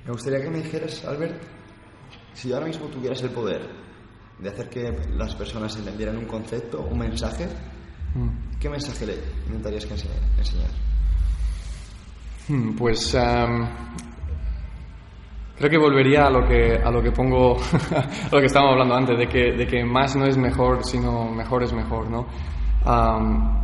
[0.05, 1.43] Me gustaría que me dijeras, Albert,
[2.33, 3.69] si ahora mismo tuvieras el poder
[4.39, 7.47] de hacer que las personas entendieran un concepto, un mensaje,
[8.15, 8.59] mm.
[8.61, 9.15] ¿qué mensaje le
[9.47, 10.92] intentarías que enseñar?
[12.53, 13.17] Hmm, pues
[15.57, 17.57] creo que volvería a lo que, a lo que pongo,
[18.31, 21.63] lo que estábamos hablando antes, de que, de que más no es mejor, sino mejor
[21.63, 22.27] es mejor, ¿no?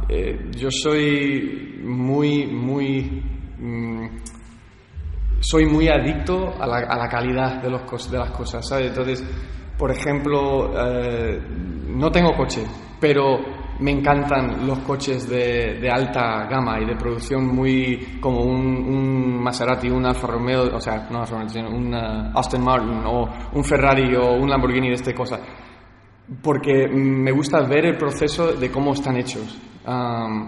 [0.09, 3.23] Eh, yo soy muy, muy...
[3.59, 4.07] Mm,
[5.41, 8.89] soy muy adicto a la, a la calidad de, los, de las cosas, ¿sabes?
[8.89, 9.23] Entonces,
[9.77, 11.39] por ejemplo, eh,
[11.89, 12.65] no tengo coche,
[12.99, 13.39] pero
[13.81, 19.89] me encantan los coches de, alta gama y de producción muy como un, un, Maserati,
[19.89, 24.15] un Alfa Romeo, o sea, no Alfa Romeo, sino un Aston Martin o un Ferrari
[24.17, 25.41] o un Lamborghini de esta cosa
[26.43, 29.59] porque me gusta ver el proceso de cómo están hechos.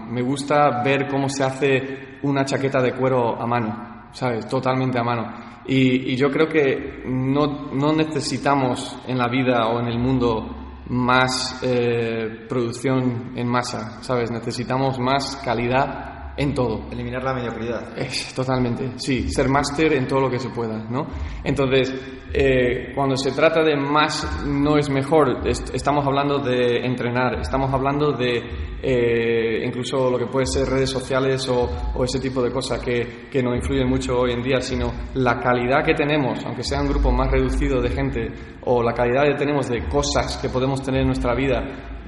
[0.09, 4.47] me gusta ver cómo se hace una chaqueta de cuero a mano, ¿sabes?
[4.47, 5.33] Totalmente a mano.
[5.65, 10.60] Y, yo creo que no, necesitamos en la vida o en el mundo
[10.91, 14.29] más eh, producción en masa, ¿sabes?
[14.29, 16.89] Necesitamos más calidad en todo.
[16.91, 17.97] Eliminar la mediocridad.
[17.97, 21.07] Es, totalmente, sí, ser máster en todo lo que se pueda, ¿no?
[21.43, 21.93] Entonces,
[22.33, 28.13] eh, cuando se trata de más no es mejor, estamos hablando de entrenar, estamos hablando
[28.13, 32.79] de eh, incluso lo que puede ser redes sociales o, o ese tipo de cosas
[32.79, 36.81] que, que, nos influyen mucho hoy en día, sino la calidad que tenemos, aunque sea
[36.81, 38.27] un grupo más reducido de gente,
[38.63, 41.63] o la calidad que tenemos de cosas que podemos tener en nuestra vida.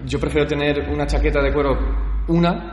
[0.05, 1.77] Yo prefiero tener una chaqueta de cuero,
[2.27, 2.72] una,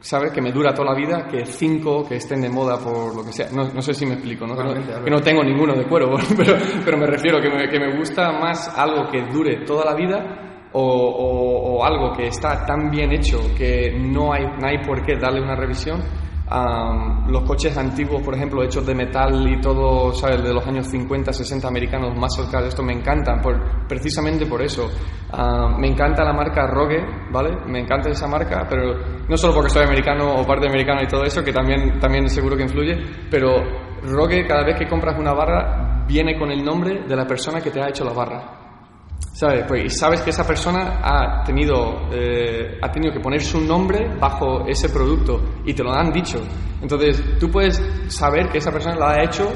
[0.00, 0.32] ¿sabes?
[0.32, 3.32] Que me dura toda la vida, que cinco que estén de moda por lo que
[3.32, 3.48] sea.
[3.52, 4.56] No, no sé si me explico, ¿no?
[4.56, 8.32] Que, no, tengo ninguno de cuero, pero, pero me refiero que me, que me gusta
[8.32, 13.38] más algo que dure toda la vida o, o, algo que está tan bien hecho
[13.56, 16.02] que no hay, no hay por qué darle una revisión
[16.48, 20.42] los coches antiguos, por ejemplo, hechos de metal y todo, ¿sabes?
[20.42, 24.88] De los años 50, 60 americanos, más de esto me encantan, por, precisamente por eso.
[25.78, 27.56] me encanta la marca Rogue, ¿vale?
[27.66, 28.94] Me encanta esa marca, pero
[29.28, 32.56] no solo porque soy americano o parte americano y todo eso, que también, también seguro
[32.56, 32.96] que influye,
[33.30, 33.56] pero
[34.02, 37.70] Rogue, cada vez que compras una barra, viene con el nombre de la persona que
[37.70, 38.65] te ha hecho la barra.
[39.36, 39.64] ¿Sabes?
[39.68, 44.66] Pues, sabes que esa persona ha tenido, eh, ha tenido que poner su nombre bajo
[44.66, 46.38] ese producto y te lo han dicho.
[46.80, 49.52] Entonces, tú puedes saber que esa persona lo ha hecho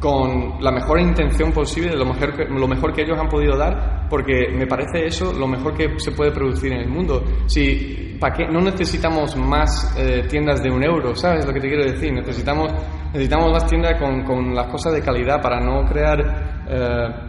[0.00, 4.06] con la mejor intención posible, lo mejor, que, lo mejor que ellos han podido dar,
[4.08, 7.22] porque me parece eso lo mejor que se puede producir en el mundo.
[7.46, 8.46] Si, ¿para qué?
[8.46, 12.14] No necesitamos más eh, tiendas de un euro, ¿sabes lo que te quiero decir?
[12.14, 12.72] Necesitamos,
[13.12, 16.64] necesitamos más tiendas con, con las cosas de calidad para no crear...
[16.66, 17.27] Eh,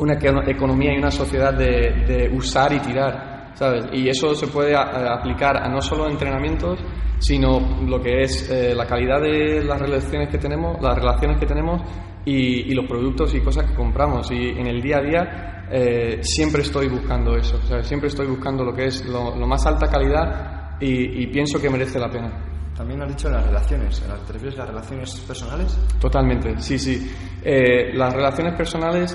[0.00, 3.84] una economía y una sociedad de, usar y tirar, ¿sabes?
[3.92, 6.80] Y eso se puede aplicar a no solo entrenamientos,
[7.18, 11.46] sino lo que es eh, la calidad de las relaciones que tenemos, las relaciones que
[11.46, 11.82] tenemos
[12.24, 14.30] y, los productos y cosas que compramos.
[14.30, 17.86] Y en el día a día eh, siempre estoy buscando eso, ¿sabes?
[17.86, 22.08] Siempre estoy buscando lo que es lo, más alta calidad y, pienso que merece la
[22.08, 22.46] pena.
[22.74, 24.02] También has dicho las relaciones.
[24.26, 25.78] ¿Te refieres a las relaciones personales?
[26.00, 27.12] Totalmente, sí, sí.
[27.44, 29.14] Eh, las relaciones personales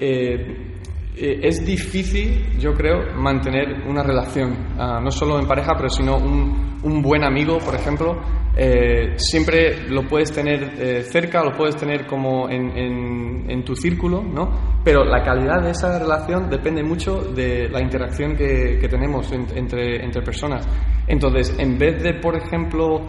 [0.00, 0.70] eh,
[1.14, 6.16] eh, es difícil, yo creo, mantener una relación, ah, no solo en pareja, pero sino
[6.16, 8.16] un, buen amigo, por ejemplo.
[8.56, 14.80] Eh, siempre lo puedes tener cerca, lo puedes tener como en, tu círculo, ¿no?
[14.82, 20.66] Pero la calidad de esa relación depende mucho de la interacción que, tenemos entre personas.
[21.06, 23.02] Entonces, en vez de, por ejemplo,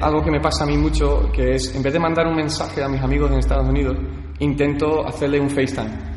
[0.00, 2.82] algo que me pasa a mí mucho, que es, en vez de mandar un mensaje
[2.82, 3.96] a mis amigos en Estados Unidos,
[4.38, 6.11] intento hacerle un FaceTime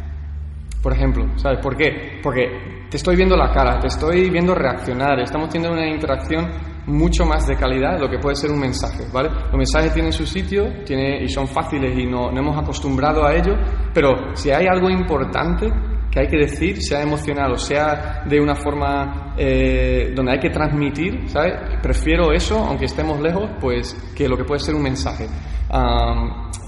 [0.86, 1.58] por ejemplo, ¿sabes?
[1.64, 2.20] ¿Por qué?
[2.22, 6.48] Porque te estoy viendo la cara, te estoy viendo reaccionar, estamos teniendo una interacción
[6.86, 9.30] mucho más de calidad de lo que puede ser un mensaje, ¿vale?
[9.30, 13.34] Los mensajes tienen su sitio tiene, y son fáciles y no, no hemos acostumbrado a
[13.34, 13.56] ello,
[13.96, 15.74] pero si hay algo importante
[16.12, 20.52] que hay que decir, sea emocional o sea de una forma eh, donde hay que
[20.52, 21.80] transmitir, ¿sabes?
[21.82, 25.26] Prefiero eso, aunque estemos lejos, pues que lo que puede ser un mensaje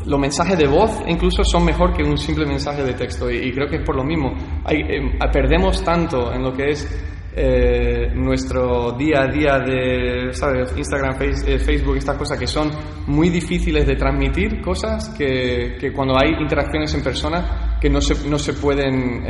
[0.08, 3.68] los mensajes de voz incluso son mejor que un simple mensaje de texto y, creo
[3.68, 4.34] que es por lo mismo.
[4.70, 6.88] Eh, perdemos tanto en lo que es
[7.36, 10.74] eh, nuestro día a día de ¿sabes?
[10.76, 12.72] Instagram, eh, Facebook, estas cosas que son
[13.08, 18.28] muy difíciles de transmitir, cosas que, que cuando hay interacciones en persona que no se,
[18.28, 19.24] no se pueden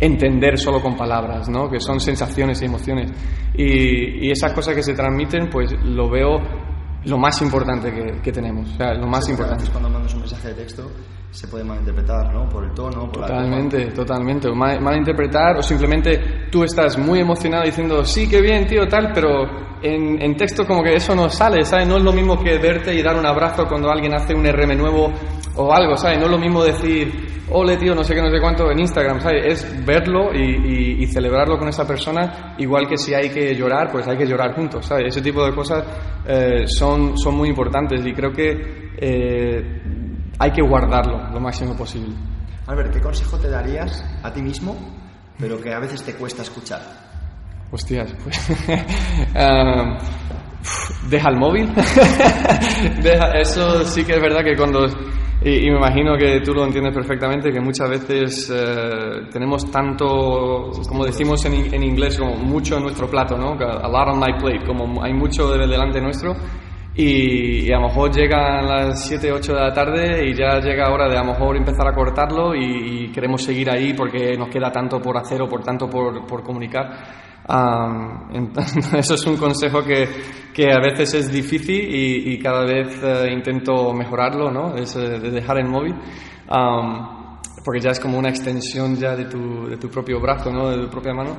[0.00, 1.68] entender solo con palabras, ¿no?
[1.68, 3.12] que son sensaciones y emociones.
[3.54, 6.67] Y, y esas cosas que se transmiten, pues lo veo
[7.08, 8.68] lo más importante que, tenemos.
[8.70, 9.64] O sea, lo más importante.
[9.70, 10.90] cuando mandas un mensaje de texto
[11.30, 12.48] se puede malinterpretar, ¿no?
[12.48, 14.50] Por el tono, por Totalmente, totalmente.
[14.50, 19.44] Mal, malinterpretar o simplemente tú estás muy emocionado diciendo, sí, qué bien, tío, tal, pero
[19.82, 21.86] en, en, texto como que eso no sale, ¿sabes?
[21.86, 24.76] No es lo mismo que verte y dar un abrazo cuando alguien hace un RM
[24.76, 25.12] nuevo
[25.56, 26.18] o algo, ¿sabes?
[26.18, 29.20] No es lo mismo decir, ole, tío, no sé qué, no sé cuánto en Instagram,
[29.20, 29.44] ¿sabes?
[29.46, 34.08] Es verlo y, y, celebrarlo con esa persona, igual que si hay que llorar, pues
[34.08, 35.08] hay que llorar juntos, ¿sabes?
[35.08, 35.84] Ese tipo de cosas
[36.26, 38.88] eh, son, son muy importantes y creo que...
[39.00, 39.82] Eh,
[40.38, 42.14] hay que guardarlo lo máximo posible.
[42.66, 44.76] Albert, ¿qué consejo te darías a ti mismo,
[45.38, 46.80] pero que a veces te cuesta escuchar?
[47.70, 48.38] Hostias, pues.
[49.34, 49.98] Ah,
[51.08, 51.72] deja el móvil.
[53.34, 54.86] eso sí que es verdad que cuando.
[55.40, 61.04] Y, me imagino que tú lo entiendes perfectamente, que muchas veces eh, tenemos tanto, como
[61.04, 63.52] decimos en, en, inglés, como mucho en nuestro plato, ¿no?
[63.52, 66.34] A lot on my plate, como hay mucho delante nuestro
[67.00, 71.08] y, a lo mejor llegan las 7, 8 de la tarde y ya llega hora
[71.08, 75.00] de a lo mejor empezar a cortarlo y, queremos seguir ahí porque nos queda tanto
[75.00, 76.90] por hacer o por tanto por, por comunicar.
[78.98, 80.08] eso es un consejo que,
[80.52, 84.74] que, a veces es difícil y, cada vez eh, intento mejorarlo, ¿no?
[84.74, 85.94] Es eh, de dejar el móvil
[87.68, 90.70] porque ya es como una extensión ya de tu, de tu propio brazo, ¿no?
[90.70, 91.36] de tu propia mano.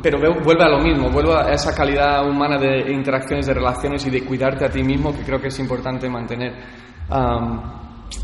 [0.00, 4.10] pero vuelve a lo mismo, vuelve a esa calidad humana de interacciones, de relaciones y
[4.10, 6.54] de cuidarte a ti mismo, que creo que es importante mantener.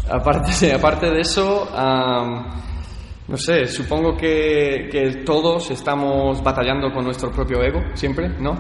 [0.09, 7.65] aparte, aparte de eso, no sé, supongo que, que, todos estamos batallando con nuestro propio
[7.65, 8.55] ego, siempre, ¿no?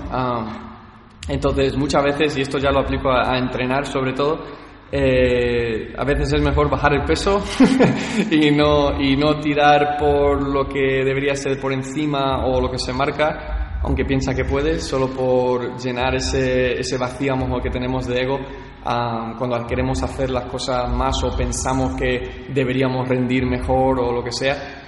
[1.29, 6.33] entonces, muchas veces, y esto ya lo aplico a entrenar sobre todo, eh, a veces
[6.33, 7.43] es mejor bajar el peso
[8.31, 12.79] y, no, y no tirar por lo que debería ser por encima o lo que
[12.79, 18.07] se marca, aunque piensa que puede, solo por llenar ese, ese vacío a que tenemos
[18.07, 18.39] de ego
[18.85, 24.23] ah, cuando queremos hacer las cosas más o pensamos que deberíamos rendir mejor o lo
[24.23, 24.83] que sea.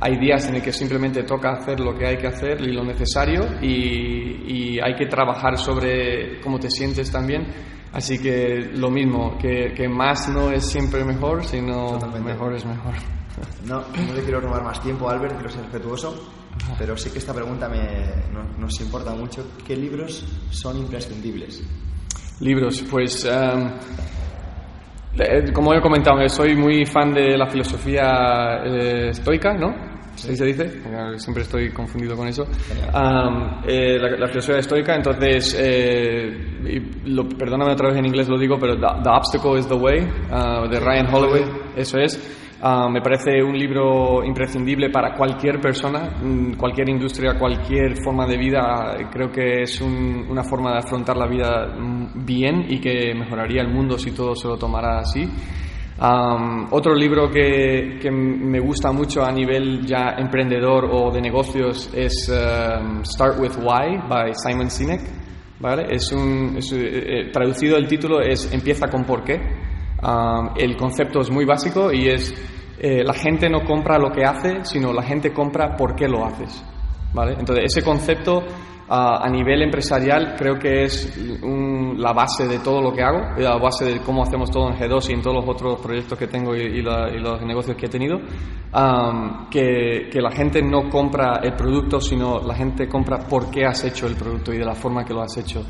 [0.00, 2.82] Hay días en el que simplemente toca hacer lo que hay que hacer y lo
[2.84, 7.73] necesario y, y hay que trabajar sobre cómo te sientes también.
[7.94, 12.94] Así que lo mismo, que, que más no es siempre mejor, sino mejor es mejor.
[13.66, 16.30] No, no le quiero robar más tiempo, Albert, quiero ser respetuoso,
[16.78, 17.82] pero sí que esta pregunta me,
[18.60, 19.44] nos importa mucho.
[19.66, 21.64] ¿Qué libros son imprescindibles?
[22.38, 23.72] Libros, pues eh,
[25.52, 29.93] como he comentado, soy muy fan de la filosofía eh, estoica, ¿no?
[30.16, 30.80] ¿Sí se dice?
[31.16, 32.46] Siempre estoy confundido con eso.
[33.66, 38.76] Eh, la, filosofía estoica, entonces, eh, lo, perdóname otra vez en inglés lo digo, pero
[38.76, 41.44] The, Obstacle is the Way, uh, de Ryan Holloway,
[41.76, 42.40] eso es.
[42.62, 48.38] Uh, me parece un libro imprescindible para cualquier persona, mm, cualquier industria, cualquier forma de
[48.38, 48.96] vida.
[49.12, 53.68] Creo que es una forma de afrontar la vida mm, bien y que mejoraría el
[53.68, 55.28] mundo si todo se lo tomara así
[55.98, 62.28] otro libro que, que, me gusta mucho a nivel ya emprendedor o de negocios es
[62.28, 65.00] um, Start with Why by Simon Sinek.
[65.60, 65.86] ¿vale?
[65.94, 69.40] Es un, eh, eh, traducido el título es Empieza con por qué.
[70.56, 72.34] el concepto es muy básico y es
[72.78, 76.24] eh, la gente no compra lo que hace, sino la gente compra por qué lo
[76.24, 76.64] haces.
[77.12, 77.36] ¿vale?
[77.38, 78.44] Entonces ese concepto
[78.94, 81.18] a nivel empresarial creo que es
[81.96, 85.10] la base de todo lo que hago, la base de cómo hacemos todo en G2
[85.10, 88.18] y en todos los otros proyectos que tengo y, los negocios que he tenido,
[89.50, 93.84] que, que, la gente no compra el producto, sino la gente compra por qué has
[93.84, 95.64] hecho el producto y de la forma que lo has hecho.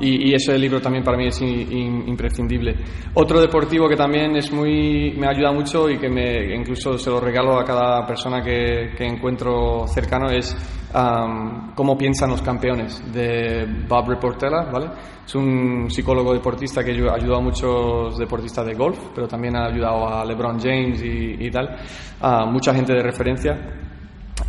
[0.00, 2.76] y, ese libro también para mí es imprescindible.
[3.14, 7.20] Otro deportivo que también es muy, me ayuda mucho y que me, incluso se lo
[7.20, 10.56] regalo a cada persona que, que encuentro cercano es
[10.92, 14.90] Cómo piensan los campeones de Bob Reportella, ¿vale?
[15.24, 19.66] Es un psicólogo deportista que ha ayudado a muchos deportistas de golf, pero también ha
[19.66, 21.76] ayudado a LeBron James y, tal,
[22.20, 23.56] a mucha gente de referencia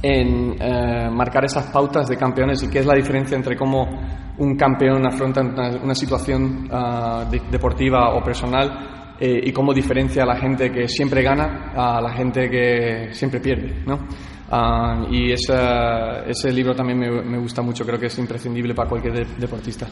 [0.02, 3.88] en eh, marcar esas pautas de campeones y qué es la diferencia entre cómo
[4.38, 10.38] un campeón afronta una, situación ah, deportiva o personal eh, y cómo diferencia a la
[10.38, 14.08] gente que siempre gana a la gente que siempre pierde, ¿no?
[14.52, 19.88] Ah, y ese libro también me, gusta mucho, creo que es imprescindible para cualquier deportista.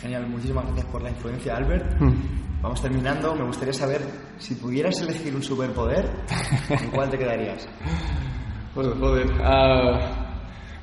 [0.00, 1.98] Genial, muchísimas gracias por la influencia, Albert.
[1.98, 2.12] Mm.
[2.60, 4.02] Vamos terminando, me gustaría saber
[4.36, 6.10] si pudieras elegir un superpoder,
[6.68, 7.66] ¿en cuál te quedarías?
[8.74, 10.21] Pues, joder, uh,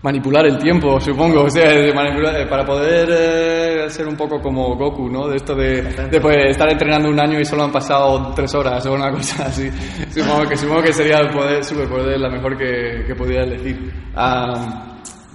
[0.02, 5.10] manipular el tiempo, supongo, o sea, manipular, para poder eh, ser un poco como Goku,
[5.10, 5.28] ¿no?
[5.28, 8.94] De esto de, de estar entrenando un año y solo han pasado tres horas o
[8.94, 9.70] una cosa así.
[10.10, 13.92] Supongo que, supongo que sería el poder, superpoder la mejor que, que podría elegir.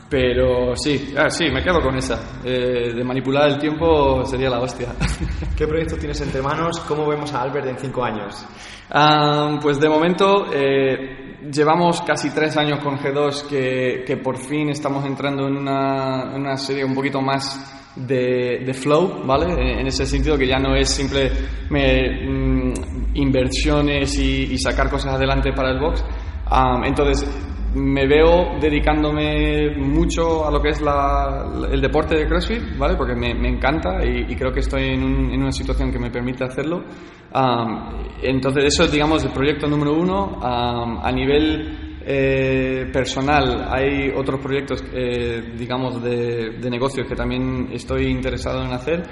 [0.09, 2.39] pero sí, ah, sí, me quedo con esa.
[2.43, 4.89] Eh, de manipular el tiempo sería la hostia.
[5.57, 6.81] ¿Qué proyectos tienes entre manos?
[6.89, 8.47] ¿Cómo vemos a Albert en cinco años?
[9.61, 15.05] pues de momento eh, llevamos casi tres años con G2 que, que por fin estamos
[15.05, 19.81] entrando en una, una serie un poquito más de, de, flow, ¿vale?
[19.81, 21.31] En ese sentido que ya no es simple
[21.71, 22.73] me, mm,
[23.15, 26.05] inversiones y, y, sacar cosas adelante para el box.
[26.85, 27.27] entonces,
[27.75, 32.97] me veo dedicándome mucho a lo que es la, el deporte de CrossFit, ¿vale?
[32.97, 35.99] Porque me, me encanta y, y, creo que estoy en, un, en, una situación que
[35.99, 36.85] me permite hacerlo.
[38.23, 40.39] entonces, eso es, digamos, el proyecto número uno.
[40.43, 48.09] a nivel eh, personal, hay otros proyectos, eh, digamos, de, de, negocios que también estoy
[48.09, 49.03] interesado en hacer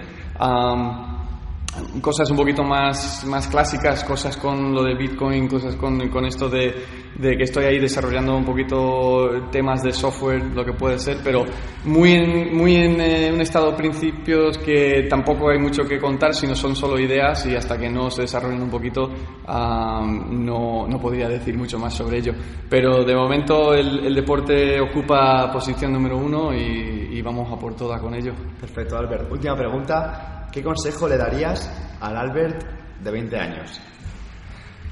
[2.00, 6.48] cosas un poquito más, más clásicas, cosas con lo de Bitcoin, cosas con, con esto
[6.48, 6.74] de,
[7.16, 11.44] de, que estoy ahí desarrollando un poquito temas de software, lo que puede ser, pero
[11.84, 16.34] muy en, muy en eh, un estado de principios que tampoco hay mucho que contar,
[16.34, 19.10] sino son solo ideas y hasta que no se desarrollen un poquito
[19.46, 22.34] no, no podría decir mucho más sobre ello.
[22.68, 27.74] Pero de momento el, el deporte ocupa posición número uno y, y vamos a por
[27.74, 28.32] toda con ello.
[28.60, 29.30] Perfecto, Albert.
[29.30, 30.41] Última pregunta.
[30.52, 31.66] ¿Qué consejo le darías
[31.98, 32.62] al Albert
[33.02, 33.80] de 20 años?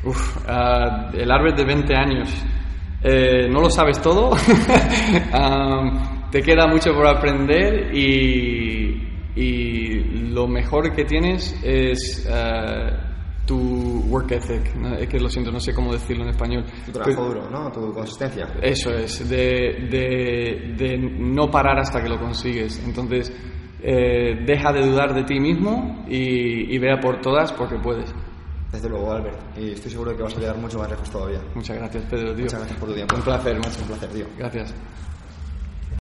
[0.02, 0.38] Uf,
[1.12, 2.44] el Albert de 20 años.
[3.02, 4.30] Eh, no lo sabes todo,
[6.30, 9.08] te queda mucho por aprender y,
[10.32, 12.90] lo mejor que tienes es eh,
[13.44, 14.74] tu work ethic.
[14.98, 16.64] Es que lo siento, no sé cómo decirlo en español.
[16.86, 17.70] Tu trabajo duro, ¿no?
[17.70, 18.46] Tu consistencia.
[18.62, 22.82] Eso es, de, de, de no parar hasta que lo consigues.
[22.84, 23.32] Entonces,
[23.82, 28.12] eh, deja de dudar de ti mismo y, y, vea por todas porque puedes.
[28.72, 29.38] Desde luego, Albert.
[29.56, 31.40] Y estoy seguro de que vas a llegar mucho más lejos todavía.
[31.54, 33.16] Muchas gracias, Pedro, Muchas gracias por tu tiempo.
[33.16, 33.80] Un placer, macho.
[33.82, 34.26] Un placer, tío.
[34.38, 34.74] Gracias.